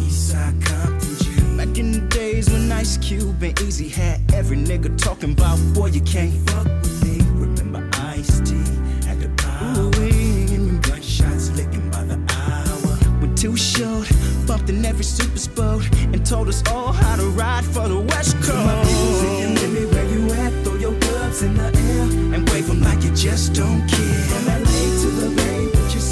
[0.04, 1.30] Eastside Compton G.
[1.56, 5.88] Back in the days when Ice Cube and Easy had every nigga talking about, boy,
[5.88, 7.22] you can't fuck with me.
[7.46, 7.88] Remember
[8.18, 8.56] Ice T
[9.08, 9.78] had the power.
[9.78, 12.94] Ooh, gunshots licking by the hour.
[13.22, 14.10] When Too Short
[14.46, 15.84] bumped in every super boat
[16.14, 18.92] and told us all how to ride for the West Coast.
[19.62, 20.52] Baby, where you at?
[20.64, 22.06] Throw your gloves in the air
[22.36, 24.24] and wave 'em like you just don't care.
[24.32, 25.59] From LA to the Bay,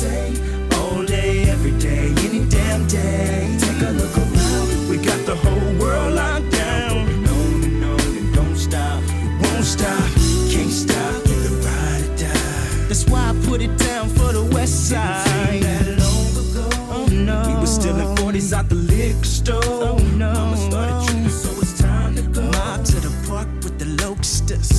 [0.07, 0.33] say?
[0.77, 3.57] All day, every day, any damn day.
[3.59, 6.97] Take a look around, we got the whole world locked down.
[7.35, 9.01] On and on and don't stop,
[9.41, 10.09] won't stop,
[10.53, 12.87] can't stop, either ride or die.
[12.89, 15.61] That's why I put it down for the West Side.
[15.63, 16.65] That long ago,
[16.95, 19.61] oh no, we were stealing 40s out the liquor store.
[19.89, 22.41] Oh no, Mama started tripping, so it's time to go.
[22.55, 24.76] Mob to the park with the locusts.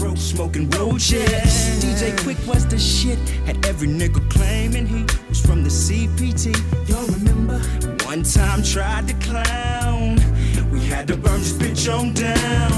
[0.00, 1.20] Broke, smoking roaches.
[1.84, 3.18] DJ Quick was the shit.
[3.44, 6.56] Had every nigga claiming he was from the CPT.
[6.88, 7.58] Y'all remember?
[8.06, 10.16] One time tried to clown.
[10.72, 12.72] We had to burn this bitch on down.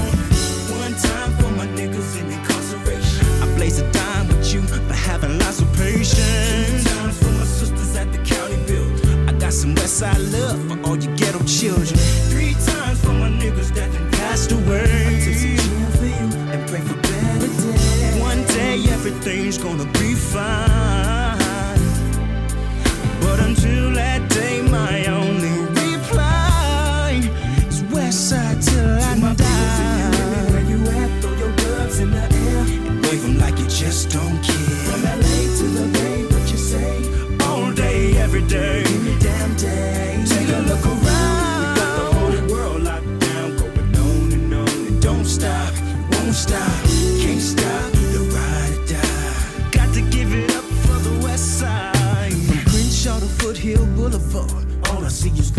[0.83, 3.25] One time for my niggas in incarceration.
[3.41, 6.83] I blaze a dime with you for having lots of patience.
[6.83, 9.29] Two times for my sisters at the county build.
[9.29, 11.97] I got some Westside love for all you ghetto children.
[12.31, 14.83] Three times for my niggas that done passed away.
[15.07, 17.12] I took some for you and pray for
[19.05, 21.77] everything's gonna be fine.
[23.19, 25.51] But until that day, my only
[25.83, 27.19] reply
[27.67, 30.51] is Westside till I die.
[30.53, 31.21] Where you at?
[31.21, 34.32] Throw your gloves in the air and wave 'em like you just don't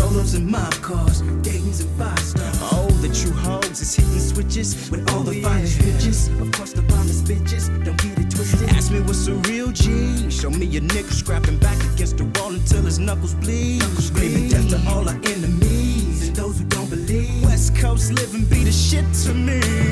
[0.05, 2.59] rollers and mob cars, Dayton's and five stars.
[2.73, 6.41] Oh, the true hoes is hitting switches with all the oh, finest bitches.
[6.41, 8.69] Of course, the finest bitches, don't get it twisted.
[8.71, 10.31] Ask me what's a real G.
[10.31, 13.83] Show me a nigga scrapping back against the wall until his knuckles bleed.
[14.11, 17.43] Screaming death to all our enemies and those who don't believe.
[17.45, 19.84] West Coast living be the shit to me.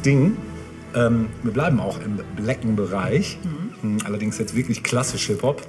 [0.00, 0.36] ähnliches Ding.
[0.94, 3.70] Ähm, wir bleiben auch im blacken Bereich, mhm.
[3.82, 5.62] Hm, allerdings jetzt wirklich klassisch Hip-Hop.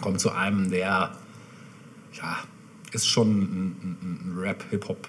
[0.00, 1.12] Kommt zu einem, der
[2.12, 2.38] ja,
[2.92, 5.08] ist schon ein, ein, ein Rap-Hip-Hop.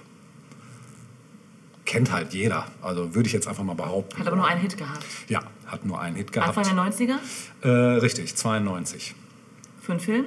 [1.85, 2.65] Kennt halt jeder.
[2.81, 4.19] Also würde ich jetzt einfach mal behaupten.
[4.19, 5.05] Hat aber nur einen Hit gehabt.
[5.29, 6.57] Ja, hat nur einen Hit gehabt.
[6.57, 7.17] Anfang der 90er?
[7.61, 7.69] Äh,
[7.99, 9.15] richtig, 92.
[9.81, 10.25] Für einen Film?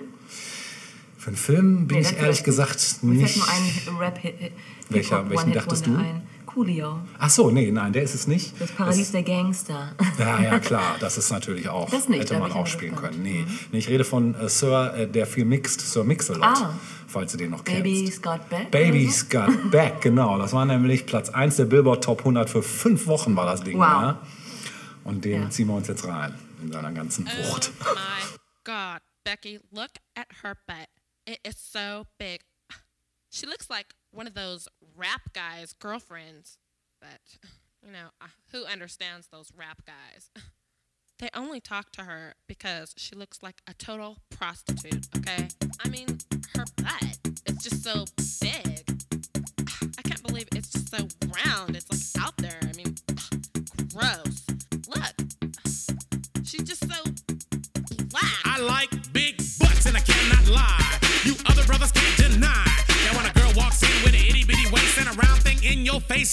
[1.18, 3.36] Für einen Film bin nee, ich ehrlich gesagt nicht.
[3.36, 4.52] Ich fällt nur einen Rap-Hit.
[4.88, 5.96] Welcher, welchen dachtest du?
[5.96, 6.22] Ein.
[6.54, 7.00] Coolio.
[7.18, 8.60] Ach so, nee, nein, der ist es nicht.
[8.60, 9.94] Das Paradies das, der Gangster.
[10.18, 13.14] Ja, ja, klar, das ist natürlich auch, das nicht, hätte man auch spielen gespannt.
[13.14, 13.22] können.
[13.22, 13.58] Nee, mhm.
[13.72, 16.42] nee, ich rede von äh, Sir, äh, der viel mixt, Sir Mixalot.
[16.42, 16.74] ah.
[17.06, 17.82] falls du den noch kennst.
[17.82, 18.70] Baby's Got Back.
[18.70, 19.26] Baby's so?
[19.26, 20.38] Scott Beck, genau.
[20.38, 23.78] Das war nämlich Platz 1 der Billboard Top 100 für fünf Wochen war das Ding.
[23.78, 23.86] Wow.
[23.86, 24.20] Ja?
[25.04, 25.50] Und den ja.
[25.50, 27.70] ziehen wir uns jetzt rein, in seiner ganzen oh Wucht.
[27.80, 30.88] Oh my God, Becky, look at her butt.
[31.26, 32.40] It is so big.
[33.30, 34.68] She looks like one of those
[35.00, 36.58] rap guys' girlfriends,
[37.00, 37.38] but
[37.84, 40.30] you know, uh, who understands those rap guys?
[41.18, 45.48] They only talk to her because she looks like a total prostitute, okay?
[45.84, 46.06] I mean,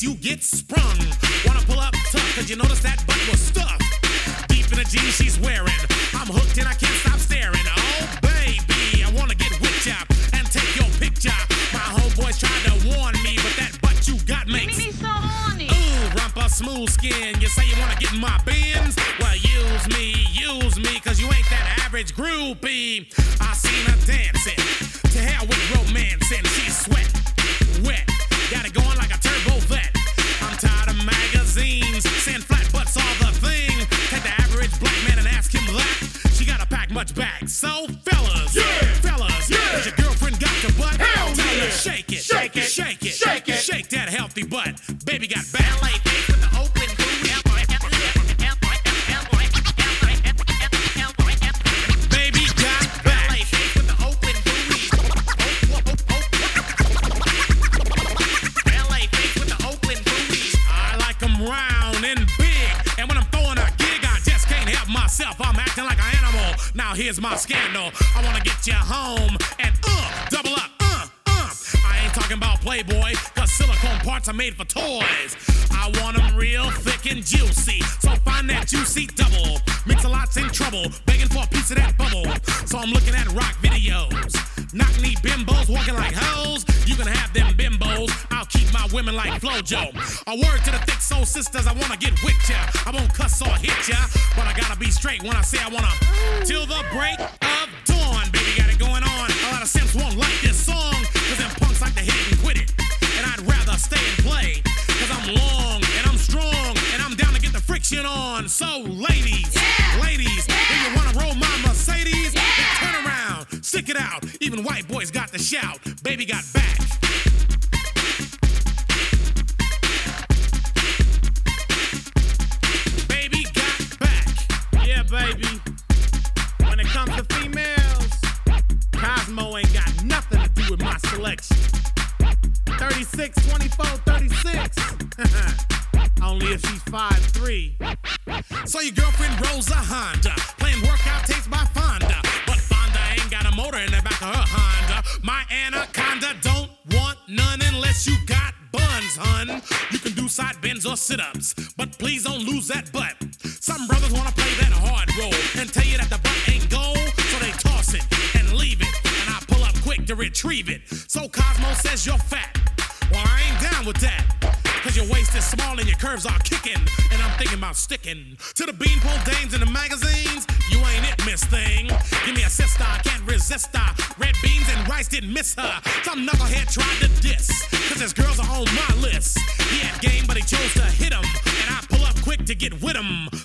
[0.03, 0.43] you get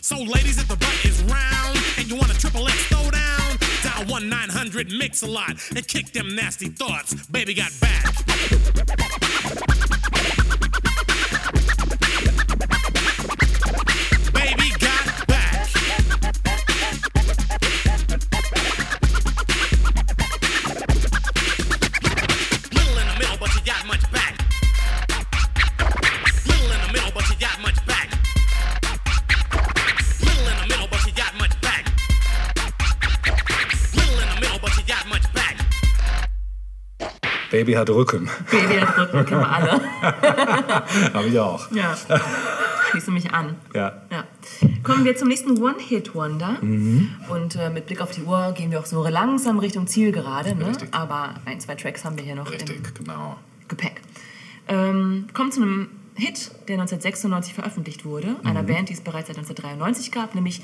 [0.00, 4.06] So, ladies, if the butt is round and you want a triple X throwdown, dial
[4.06, 7.14] 1 900 Mix a Lot and kick them nasty thoughts.
[7.26, 8.12] Baby got back.
[37.62, 38.28] Baby hat Rücken.
[38.50, 39.80] Baby hat Rücken, kennen wir alle.
[41.14, 41.70] Habe ich auch.
[41.70, 41.96] Ja.
[42.90, 43.54] Schließe mich an.
[43.72, 44.02] Ja.
[44.10, 44.24] Ja.
[44.82, 46.58] Kommen wir zum nächsten One-Hit-Wonder.
[46.60, 47.10] Mhm.
[47.28, 50.56] Und äh, mit Blick auf die Uhr gehen wir auch so langsam Richtung Zielgerade.
[50.56, 50.70] Ne?
[50.70, 50.88] Richtig.
[50.92, 53.36] Aber ein, zwei Tracks haben wir hier noch im Richtig, genau.
[53.68, 54.00] Gepäck.
[54.66, 58.36] Ähm, kommt zu einem Hit, der 1996 veröffentlicht wurde.
[58.44, 58.66] Einer Mhm.
[58.66, 60.60] Band, die es bereits seit 1993 gab, nämlich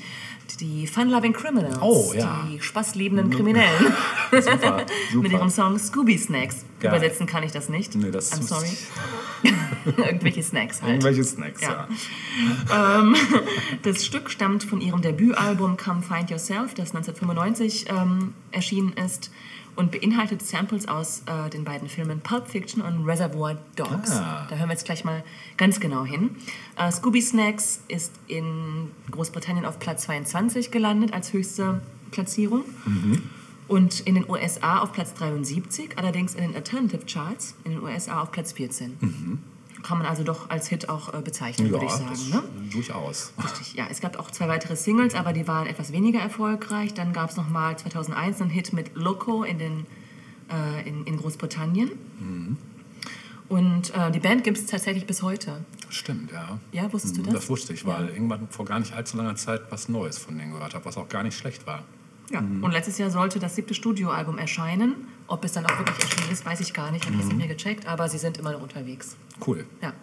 [0.59, 1.79] die Fun Loving Criminals.
[1.81, 2.47] Oh, ja.
[2.51, 3.93] Die spaßliebenden Kriminellen.
[4.31, 4.41] Super,
[5.11, 5.21] super.
[5.23, 6.65] Mit ihrem Song Scooby Snacks.
[6.79, 6.91] Geil.
[6.91, 7.95] Übersetzen kann ich das nicht.
[7.95, 8.69] Nee, das I'm sorry.
[9.97, 10.91] Irgendwelche Snacks halt.
[10.91, 11.87] Irgendwelche Snacks, ja.
[12.71, 13.15] Ähm,
[13.81, 19.31] das Stück stammt von ihrem Debütalbum Come Find Yourself, das 1995 ähm, erschienen ist
[19.79, 24.11] und beinhaltet Samples aus äh, den beiden Filmen Pulp Fiction und Reservoir Dogs.
[24.11, 24.45] Ah.
[24.49, 25.23] Da hören wir jetzt gleich mal
[25.55, 26.31] ganz genau hin.
[26.75, 31.79] Äh, Scooby Snacks ist in Großbritannien auf Platz 22 gelandet als höchste
[32.11, 32.65] Platzierung
[33.69, 38.21] und in den USA auf Platz 73, allerdings in den Alternative Charts in den USA
[38.21, 38.97] auf Platz 14.
[39.83, 42.09] Kann man also doch als Hit auch äh, bezeichnen, würde ich sagen.
[42.09, 42.43] das Ne?
[42.71, 43.31] durchaus.
[43.43, 43.87] Richtig, ja.
[43.89, 46.93] Es gab auch zwei weitere Singles, aber die waren etwas weniger erfolgreich.
[46.93, 49.85] Dann gab es nochmal 2001 einen Hit mit Loco in, den,
[50.51, 51.91] äh, in, in Großbritannien.
[53.47, 55.63] Und äh, die Band gibt es tatsächlich bis heute.
[55.89, 56.59] Stimmt, ja.
[56.71, 57.33] Ja, wusstest du Mhm, das?
[57.33, 60.51] Das wusste ich, weil irgendwann vor gar nicht allzu langer Zeit was Neues von denen
[60.53, 61.83] gehört habe, was auch gar nicht schlecht war.
[62.31, 62.39] Ja.
[62.39, 65.07] Und letztes Jahr sollte das siebte Studioalbum erscheinen.
[65.29, 67.05] Ob es dann auch wirklich erschienen ist, weiß ich gar nicht.
[67.05, 69.15] Habe ich das nicht mehr gecheckt, aber sie sind immer noch unterwegs.
[69.45, 69.65] Cool.
[69.81, 69.93] Ja.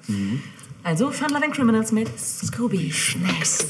[0.84, 3.66] Also Fun Loving Criminals mit Scooby Snacks.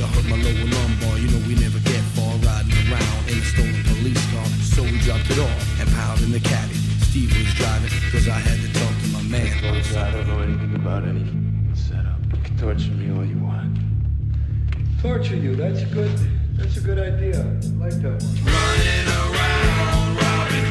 [0.00, 3.44] I hurt my lower lumbar, you know we never get far riding around in a
[3.44, 4.46] stolen police car.
[4.64, 6.72] So we dropped it off and piled in the caddy.
[7.04, 9.52] Steve was driving, cause I had to talk to my man.
[9.96, 11.28] I don't know anything about any
[11.74, 12.16] setup.
[12.32, 13.76] You can torture me all you want.
[15.02, 16.16] Torture you, that's good.
[16.56, 17.40] That's a good idea.
[17.40, 18.36] I like that one.
[18.40, 20.68] Running around, robbing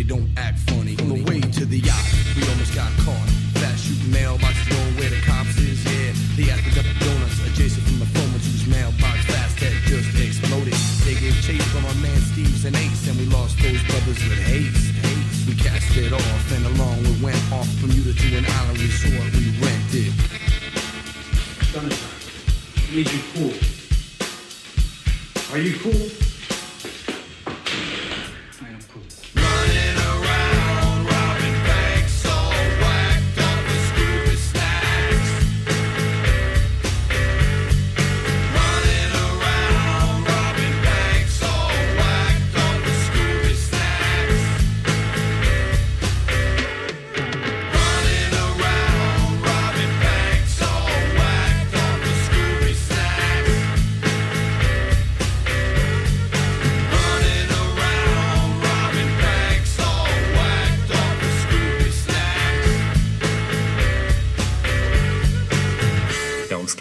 [0.00, 0.96] they don't act funny.
[1.04, 3.28] On the way to the yacht, we almost got caught.
[3.60, 5.76] Fast shooting mailboxes, knowing where the cops is.
[5.84, 10.72] Yeah, they asked the donuts adjacent from the phone whose mailbox fast had just exploded.
[11.04, 14.40] They gave chase from our man Steve's and Ace, and we lost those brothers with
[14.40, 14.88] haste.
[15.04, 15.44] haste.
[15.44, 19.28] We cast it off, and along we went off from Utah to an island resort
[19.36, 20.16] we rented.
[21.76, 22.08] Sunshine.
[22.88, 23.52] Need you cool.
[25.52, 26.19] Are you cool?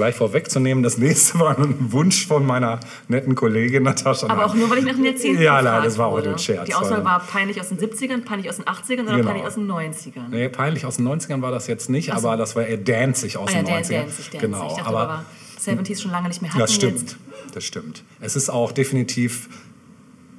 [0.10, 4.28] Gleich vorwegzunehmen, das nächste war ein Wunsch von meiner netten Kollegin Natascha.
[4.28, 6.66] Aber auch nur, weil ich nach den Jahrzehnten Ja, nein, das war auch ein Scherz.
[6.66, 9.28] Die Auswahl war peinlich aus den 70ern, peinlich aus den 80ern oder Genau.
[9.30, 10.30] peinlich aus den 90ern.
[10.30, 12.28] Nee, peinlich aus den 90ern war das jetzt nicht, Ach so.
[12.28, 14.02] aber das war eher danzig aus Ah den Dan- 90ern.
[14.02, 14.40] Danzig, Danzig.
[14.42, 15.26] Genau, ich dachte aber aber,
[15.60, 17.00] 70s schon lange nicht mehr hatten das stimmt.
[17.02, 17.18] jetzt.
[17.54, 18.04] Das stimmt.
[18.22, 19.50] Es ist auch definitiv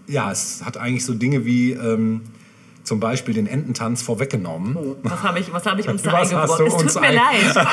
[0.06, 2.22] ja, es hat eigentlich so Dinge wie ähm,
[2.82, 4.76] zum Beispiel den Ententanz vorweggenommen.
[5.02, 7.56] Was habe ich, was hab ich uns da du Es tut mir ein- leid.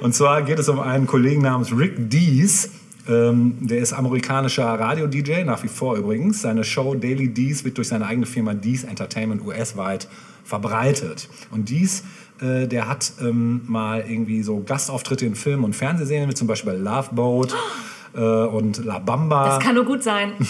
[0.00, 2.70] Und zwar geht es um einen Kollegen namens Rick Dees.
[3.08, 6.42] Ähm, der ist amerikanischer Radio-DJ, nach wie vor übrigens.
[6.42, 10.08] Seine Show Daily Dees wird durch seine eigene Firma Dees Entertainment US-weit
[10.44, 11.28] verbreitet.
[11.50, 12.04] Und Dees,
[12.40, 16.72] äh, der hat ähm, mal irgendwie so Gastauftritte in Film- und Fernsehserien, wie zum Beispiel
[16.72, 17.54] bei Love Boat
[18.14, 19.46] äh, und La Bamba.
[19.56, 20.32] Das kann nur gut sein.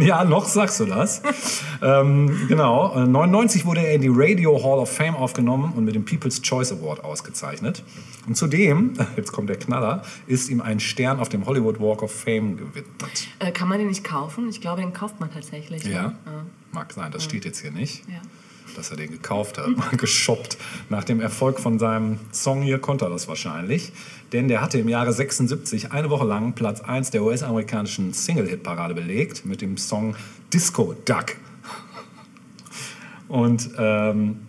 [0.00, 1.22] Ja, noch sagst du das.
[1.80, 2.92] ähm, genau.
[3.04, 6.42] Äh, 99 wurde er in die Radio Hall of Fame aufgenommen und mit dem People's
[6.42, 7.84] Choice Award ausgezeichnet.
[8.26, 12.10] Und zudem, jetzt kommt der Knaller, ist ihm ein Stern auf dem Hollywood Walk of
[12.12, 13.28] Fame gewidmet.
[13.38, 14.48] Äh, kann man den nicht kaufen?
[14.48, 15.84] Ich glaube, den kauft man tatsächlich.
[15.84, 15.90] ne?
[15.92, 16.14] Ja,
[16.72, 18.02] mag sein, das steht jetzt hier nicht.
[18.08, 18.14] Ja.
[18.76, 20.58] Dass er den gekauft hat, mal geshoppt.
[20.88, 23.92] Nach dem Erfolg von seinem Song hier konnte er das wahrscheinlich.
[24.32, 29.46] Denn der hatte im Jahre 76 eine Woche lang Platz 1 der US-amerikanischen Single-Hit-Parade belegt
[29.46, 30.14] mit dem Song
[30.52, 31.36] Disco Duck.
[33.28, 34.46] Und ähm,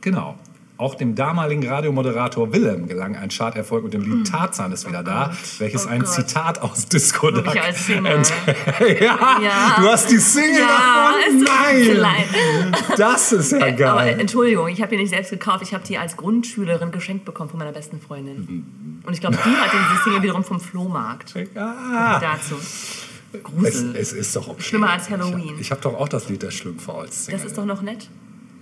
[0.00, 0.38] genau,
[0.76, 5.32] auch dem damaligen Radiomoderator Willem gelang ein Charterfolg mit dem Lied Tarzan ist wieder da,
[5.58, 6.08] welches Oh ein Gott.
[6.12, 8.22] Zitat aus Disco Duck Wirklich als Single.
[9.00, 9.76] ja, Ja.
[9.78, 11.42] du hast die Single Ja, davon?
[11.42, 12.76] es Nein!
[12.96, 14.16] Das ist ja Aber geil.
[14.18, 15.62] Entschuldigung, ich habe die nicht selbst gekauft.
[15.62, 18.36] Ich habe die als Grundschülerin geschenkt bekommen von meiner besten Freundin.
[18.40, 19.02] Mhm.
[19.06, 21.34] Und ich glaube, die hatte diese Single wiederum vom Flohmarkt.
[21.54, 22.18] Ja.
[22.20, 22.56] Dazu.
[22.56, 23.96] Es, Grusel.
[23.96, 24.62] es ist doch okay.
[24.62, 25.54] Schlimmer als Halloween.
[25.60, 27.40] Ich habe doch auch das Lied der Schlümpfe als Single.
[27.40, 28.08] Das ist doch noch nett.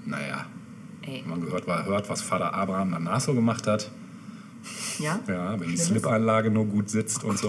[0.07, 0.47] Naja,
[1.07, 1.23] Ey.
[1.25, 3.91] wenn man gehört, war, hört, was Vater Abraham danach so gemacht hat.
[4.99, 5.19] Ja?
[5.29, 5.77] Ja, wenn die?
[5.77, 7.49] Slip-Einlage nur gut sitzt und so.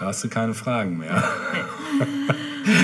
[0.00, 1.22] Da hast du keine Fragen mehr.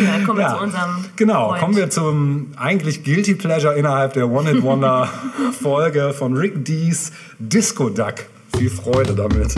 [0.05, 0.57] Ja, kommen wir Ja.
[0.57, 1.05] zu unserem.
[1.17, 1.61] Genau, Freund.
[1.61, 8.15] kommen wir zum eigentlich Guilty Pleasure innerhalb der One-Hit-Wonder-Folge von Rick Dees Disco Duck.
[8.57, 9.55] Viel Freude damit.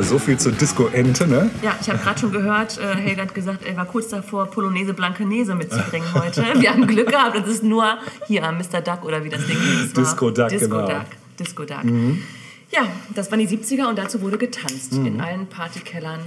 [0.00, 1.50] Ja, so viel zur Disco-Ente, ne?
[1.60, 4.94] Ja, ich habe gerade schon gehört, äh, Helga hat gesagt, er war kurz davor, Polonaise
[4.94, 6.42] Blankenese mitzubringen heute.
[6.58, 8.80] Wir haben Glück gehabt, es ist nur hier Mr.
[8.80, 9.94] Duck oder wie das Ding hieß.
[9.94, 10.02] war.
[10.02, 10.86] Disco Duck, Disco genau.
[10.88, 11.06] Duck,
[11.38, 11.84] Disco Duck.
[11.84, 12.22] Mhm.
[12.70, 15.04] Ja, das waren die 70er und dazu wurde getanzt Mhm.
[15.06, 16.20] in allen Partykellern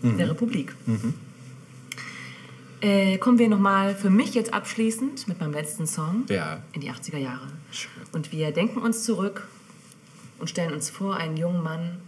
[0.00, 0.16] Mhm.
[0.16, 0.74] der Republik.
[0.86, 1.12] Mhm.
[2.80, 6.62] Äh, kommen wir nochmal für mich jetzt abschließend mit meinem letzten Song Ja.
[6.72, 7.46] in die 80er Jahre.
[8.12, 9.46] Und wir denken uns zurück
[10.38, 11.98] und stellen uns vor, einen jungen Mann,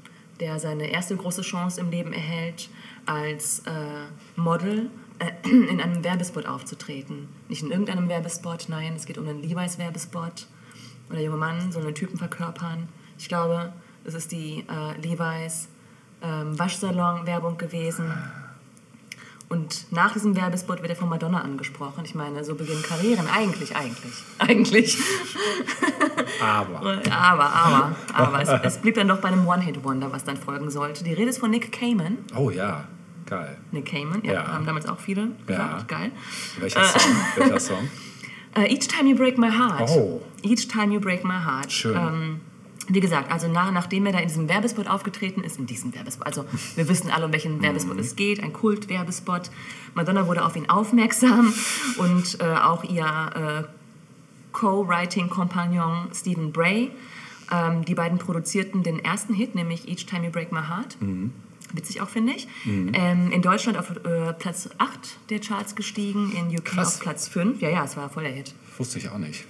[0.40, 2.68] der seine erste große Chance im Leben erhält,
[3.06, 4.06] als äh,
[4.36, 7.28] Model äh, in einem Werbespot aufzutreten.
[7.48, 10.46] Nicht in irgendeinem Werbespot, nein, es geht um einen Levi's-Werbespot.
[11.08, 12.88] Und der junge Mann soll einen Typen verkörpern.
[13.18, 13.72] Ich glaube,
[14.04, 15.68] es ist die äh, Levi's
[16.22, 18.12] ähm, Waschsalon-Werbung gewesen.
[19.50, 22.04] Und nach diesem Werbespot wird er von Madonna angesprochen.
[22.04, 23.26] Ich meine, so beginnen Karrieren.
[23.26, 24.96] Eigentlich, eigentlich, eigentlich.
[26.40, 27.00] Aber.
[27.10, 28.42] Aber, aber, aber.
[28.42, 31.02] Es, es blieb dann doch bei einem One-Hit-Wonder, was dann folgen sollte.
[31.04, 32.18] Die Rede ist von Nick Cayman.
[32.36, 32.84] Oh ja,
[33.26, 33.58] geil.
[33.72, 34.46] Nick Cayman, ja, Ja.
[34.52, 35.56] haben damals auch viele Ja.
[35.74, 35.88] gesagt.
[35.88, 36.12] Geil.
[36.60, 37.12] Welcher Äh, Song?
[37.36, 37.88] Welcher Song?
[38.56, 39.90] Äh, Each Time You Break My Heart.
[39.90, 40.20] Oh.
[40.42, 41.70] Each Time You Break My Heart.
[41.70, 41.96] Schön.
[41.96, 42.40] Ähm,
[42.92, 46.26] wie gesagt, also nach, nachdem er da in diesem Werbespot aufgetreten ist, in diesem Werbespot,
[46.26, 46.44] also
[46.74, 48.00] wir wissen alle, um welchen Werbespot Mhm.
[48.00, 49.50] es geht, ein Kult-Werbespot.
[49.94, 51.52] Madonna wurde auf ihn aufmerksam
[51.98, 53.68] und äh, auch ihr äh,
[54.52, 56.90] Co-Writing-Kompagnon Stephen Bray.
[57.52, 61.00] Ähm, die beiden produzierten den ersten Hit, nämlich Each Time You Break My Heart.
[61.00, 61.32] Mhm.
[61.72, 62.48] Witzig auch, finde ich.
[62.64, 62.90] Mhm.
[62.94, 66.94] Ähm, in Deutschland auf äh, Platz 8 der Charts gestiegen, in UK Krass.
[66.96, 67.60] auf Platz 5.
[67.60, 68.54] Ja, ja, es war voll der Hit.
[68.78, 69.44] Wusste ich auch nicht.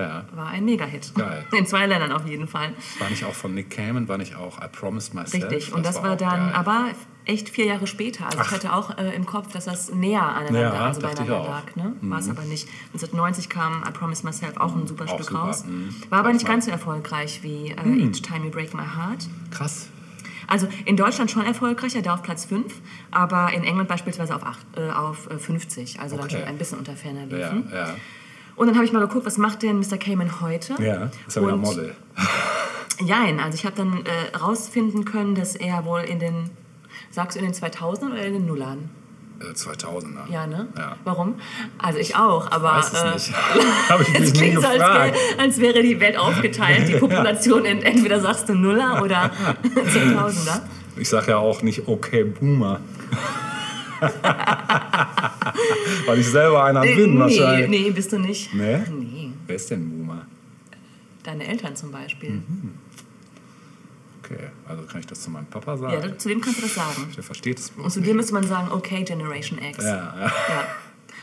[0.00, 0.08] Ja.
[0.08, 0.24] Ja.
[0.36, 1.12] War ein Mega-Hit.
[1.14, 1.44] Geil.
[1.56, 2.72] In zwei Ländern auf jeden Fall.
[2.98, 5.44] War nicht auch von Nick Cayman, war nicht auch I Promised Myself?
[5.50, 5.72] Richtig.
[5.72, 6.52] Und das, war, auch dann geil.
[6.54, 6.88] aber
[7.26, 8.24] echt vier Jahre später.
[8.26, 8.52] Also ich Ach.
[8.52, 11.76] hatte auch äh, im Kopf, dass das näher aneinander, Ja, also ich beieinander lag.
[11.76, 11.92] Ne?
[12.00, 12.10] Mhm.
[12.10, 12.66] War es aber nicht.
[12.94, 15.64] 1990 kam I Promise Myself auch ein super Auch Stück super, raus.
[15.64, 15.94] mhm.
[16.08, 16.52] War aber Weiß nicht man.
[16.52, 18.00] ganz so erfolgreich wie äh, Mhm.
[18.08, 19.28] Each Time You Break My Heart.
[19.50, 19.88] Krass.
[20.46, 22.74] Also in Deutschland schon erfolgreicher, da auf Platz 5,
[23.12, 26.38] aber in England beispielsweise auf, acht, äh, auf äh, 50, also dann Okay.
[26.38, 27.68] schon ein bisschen unter ferner Ja, liefen.
[27.72, 27.94] ja.
[28.60, 29.96] Und dann habe ich mal geguckt, was macht denn Mr.
[29.96, 30.74] Cayman heute?
[30.82, 31.94] Ja, ist ja wieder Model.
[33.02, 36.50] Jein, also ich habe dann äh, rausfinden können, dass er wohl in den,
[37.10, 38.90] sagst du in den 2000ern oder in den Nullern?
[39.40, 40.30] Äh, 2000er.
[40.30, 40.68] Ja, ne?
[40.76, 40.96] Ja.
[41.04, 41.36] Warum?
[41.78, 42.74] Also ich auch, aber...
[42.74, 43.32] Weiß es äh,
[44.02, 46.92] ich es klingt so, als, wär, als wäre die Welt aufgeteilt, die.
[46.98, 49.30] Population in entweder sagst du Nuller oder
[49.74, 50.60] 2000er.
[50.98, 52.80] Ich sag ja auch nicht okay Boomer.
[56.06, 57.68] Weil ich selber einer bin nee, wahrscheinlich.
[57.68, 58.54] nee, bist du nicht.
[58.54, 58.78] Nee?
[58.90, 60.26] Nee, Wer ist denn Boomer?
[61.22, 62.30] deine Eltern zum Beispiel.
[62.30, 62.72] Mhm.
[64.24, 66.08] Okay, also kann ich das zu meinem Papa sagen?
[66.08, 67.08] Ja, zu dem kannst du das sagen.
[67.16, 69.84] Der versteht es bloß Und zu dir müsste man sagen, okay, Generation X.
[69.84, 70.14] Ja, ja.
[70.26, 70.32] Ja.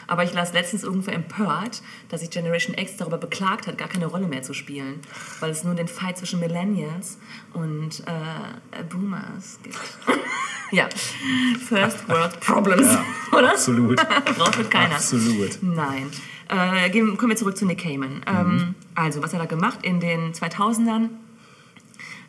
[0.09, 4.05] Aber ich las letztens irgendwo empört, dass sich Generation X darüber beklagt hat, gar keine
[4.05, 5.01] Rolle mehr zu spielen,
[5.41, 7.17] weil es nur den Fight zwischen Millennials
[7.53, 9.77] und äh, Boomers gibt.
[10.71, 10.87] Ja,
[11.67, 13.03] First World Problems, Ja,
[13.37, 13.49] oder?
[13.51, 13.97] absolut.
[14.37, 14.95] Braucht wird keiner.
[14.95, 15.57] Absolut.
[15.61, 16.09] Nein.
[16.49, 18.21] Äh, gehen, kommen wir zurück zu Nick Cayman.
[18.25, 18.75] Ähm, Mhm.
[18.95, 19.79] also, was hat er gemacht?
[19.83, 21.09] In den 2000ern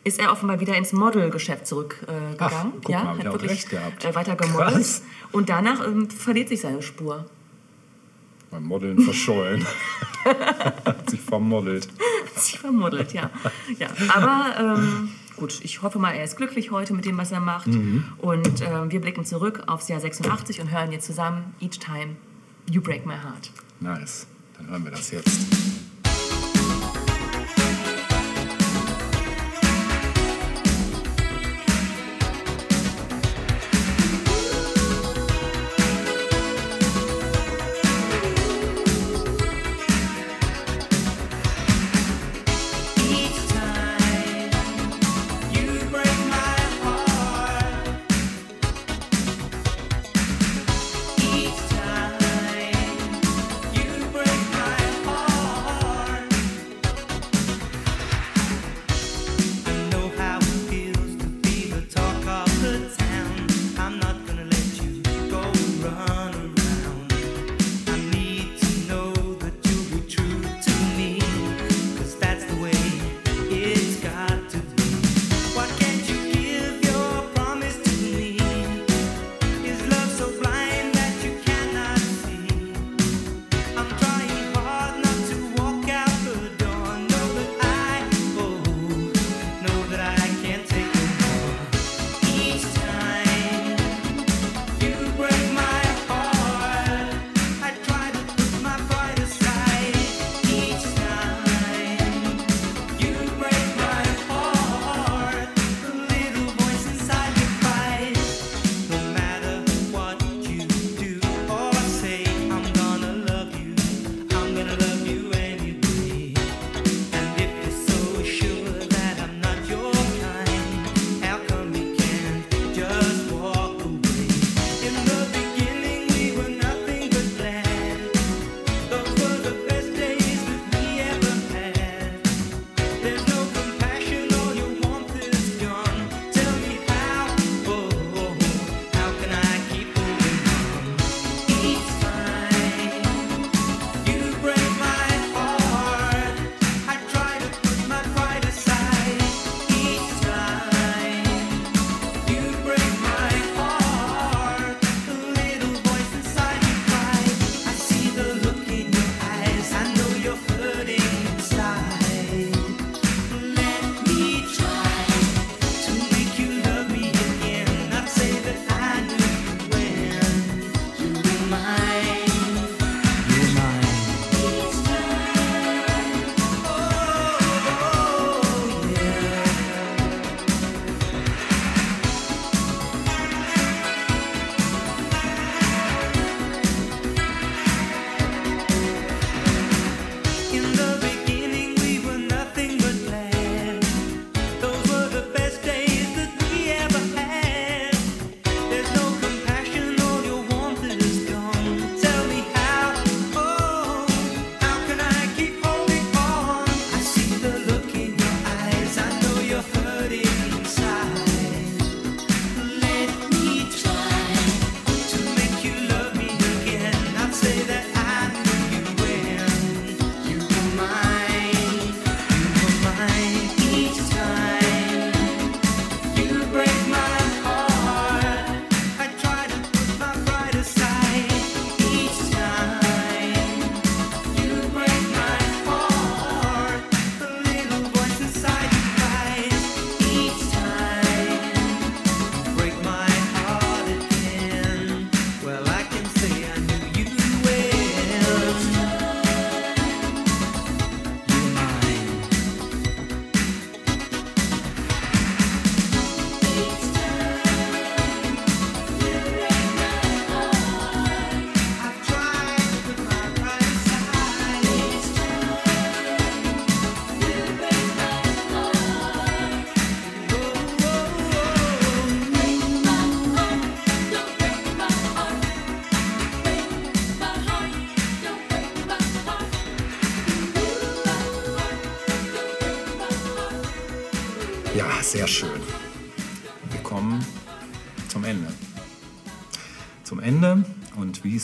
[0.03, 2.73] ist er offenbar wieder ins Modelgeschäft zurückgegangen.
[2.87, 4.03] Äh, ja, mal, hat wirklich recht gehabt.
[4.05, 4.73] Äh, weiter gemodelt.
[4.75, 5.03] Krass.
[5.31, 7.25] Und danach ähm, verliert sich seine Spur.
[8.51, 9.65] Beim Modeln verschollen.
[10.85, 11.87] Hat sich vermodelt.
[12.35, 13.29] sich vermodelt, ja.
[13.77, 13.87] ja.
[14.15, 17.67] Aber ähm, gut, ich hoffe mal, er ist glücklich heute mit dem, was er macht.
[17.67, 18.05] Mhm.
[18.19, 22.15] Und ähm, wir blicken zurück aufs Jahr 86 und hören jetzt zusammen Each Time
[22.69, 23.51] You Break My Heart.
[23.79, 24.27] Nice.
[24.57, 25.39] Dann hören wir das jetzt.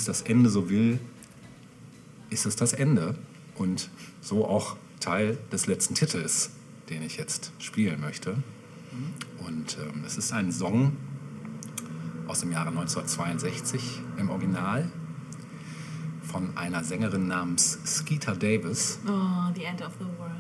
[0.07, 0.99] Es das Ende so will,
[2.30, 3.15] ist es das Ende
[3.56, 3.90] und
[4.22, 6.52] so auch Teil des letzten Titels,
[6.90, 8.38] den ich jetzt spielen möchte.
[9.45, 10.95] Und ähm, es ist ein Song
[12.27, 14.91] aus dem Jahre 1962 im Original
[16.23, 18.99] von einer Sängerin namens Skeeter Davis.
[19.07, 20.36] Oh, The End of the World.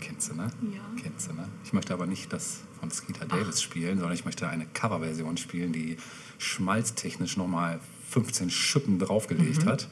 [0.00, 0.50] Kennst du, ne?
[0.74, 0.80] Ja.
[1.02, 1.48] Kennst du, ne?
[1.64, 5.72] Ich möchte aber nicht das von Skeeter Davis spielen, sondern ich möchte eine Coverversion spielen,
[5.72, 5.96] die
[6.38, 7.80] schmalztechnisch nochmal
[8.14, 9.68] 15 Schippen draufgelegt Mhm.
[9.68, 9.88] hat.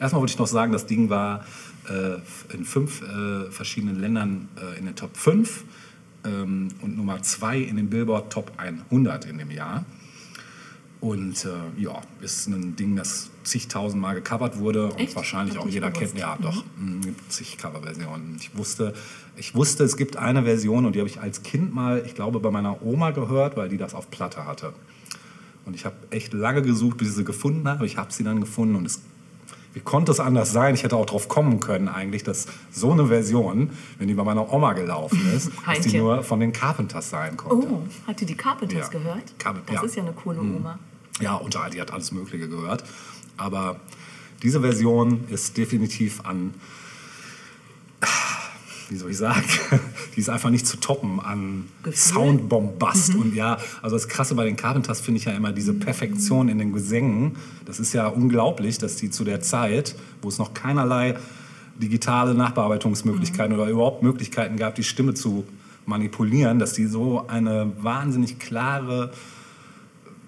[0.00, 1.44] Erstmal wollte ich noch sagen, das Ding war
[1.88, 2.16] äh,
[2.54, 5.64] in fünf äh, verschiedenen Ländern äh, in den Top 5
[6.24, 9.84] ähm, und Nummer 2 in den Billboard Top 100 in dem Jahr.
[11.00, 15.14] Und äh, ja, ist ein Ding, das zigtausend Mal gecovert wurde und Echt?
[15.14, 16.14] wahrscheinlich auch jeder nicht kennt.
[16.16, 16.20] gewusst.
[16.20, 17.00] Ja, doch, mhm.
[17.02, 18.36] gibt zig Coverversionen.
[18.40, 18.92] Ich wusste,
[19.36, 22.40] ich wusste, es gibt eine Version und die habe ich als Kind mal, ich glaube,
[22.40, 24.72] bei meiner Oma gehört, weil die das auf Platte hatte.
[25.66, 27.84] Und ich habe echt lange gesucht, bis ich sie gefunden habe.
[27.86, 29.00] Ich habe sie dann gefunden und es
[29.74, 30.74] wie konnte es anders sein?
[30.74, 33.68] Ich hätte auch drauf kommen können eigentlich, dass so eine Version,
[33.98, 37.66] wenn die bei meiner Oma gelaufen ist, dass die nur von den Carpenters sein konnte.
[37.70, 38.98] Oh, hat die die Carpenters Ja.
[38.98, 39.38] gehört?
[39.38, 39.82] Carpen- das ja.
[39.82, 40.56] ist ja eine coole Mhm.
[40.56, 40.78] Oma.
[41.20, 42.84] Ja, und die hat alles Mögliche gehört.
[43.36, 43.78] Aber
[44.42, 46.54] diese Version ist definitiv an,
[48.88, 49.42] wie soll ich sagen,
[50.16, 51.64] die ist einfach nicht zu toppen an?
[51.90, 53.14] Soundbombast.
[53.14, 53.20] Mhm.
[53.20, 56.58] Und ja, also das Krasse bei den Carpenters finde ich ja immer diese Perfektion in
[56.58, 57.36] den Gesängen.
[57.64, 61.16] Das ist ja unglaublich, dass die zu der Zeit, wo es noch keinerlei
[61.76, 65.44] digitale Nachbearbeitungsmöglichkeiten oder überhaupt Möglichkeiten gab, die Stimme zu
[65.84, 69.10] manipulieren, dass die so eine wahnsinnig klare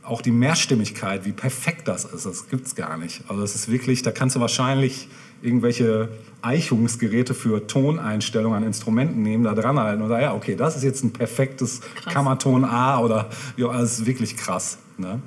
[0.08, 3.22] auch die Mehrstimmigkeit, wie perfekt das ist, das gibt's gar nicht.
[3.28, 5.08] Also es ist wirklich, da kannst du wahrscheinlich
[5.42, 6.08] irgendwelche
[6.42, 10.82] Eichungsgeräte für Toneinstellungen an Instrumenten nehmen, da dran halten und sagen, ja, okay, das ist
[10.82, 11.80] jetzt ein perfektes
[12.12, 14.78] Kammerton A oder ja, das ist wirklich krass.
[14.96, 15.20] Ne?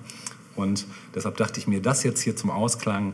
[0.56, 0.86] Und
[1.16, 3.14] deshalb dachte ich mir, das jetzt hier zum Ausklang,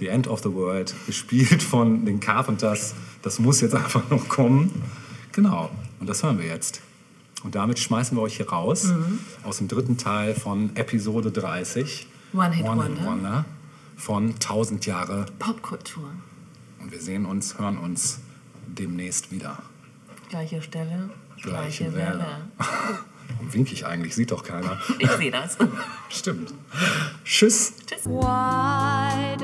[0.00, 4.82] The End of the World, gespielt von den Carpenters, das muss jetzt einfach noch kommen.
[5.32, 5.70] Genau,
[6.00, 6.80] und das hören wir jetzt.
[7.44, 9.18] Und damit schmeißen wir euch hier raus Mhm.
[9.44, 12.06] aus dem dritten Teil von Episode 30.
[12.32, 13.04] One Hit One Wonder.
[13.04, 13.44] Wonder
[13.96, 15.26] von 1000 Jahre.
[15.38, 16.10] Popkultur.
[16.80, 18.18] Und wir sehen uns, hören uns
[18.66, 19.58] demnächst wieder.
[20.30, 21.10] Gleiche Stelle,
[21.42, 22.18] Gleiche gleiche Welle.
[22.18, 22.26] Welle.
[23.28, 24.14] Warum winke ich eigentlich?
[24.14, 24.78] Sieht doch keiner.
[24.98, 25.56] Ich sehe das.
[26.08, 26.52] Stimmt.
[27.24, 27.72] Tschüss.
[28.04, 29.36] Why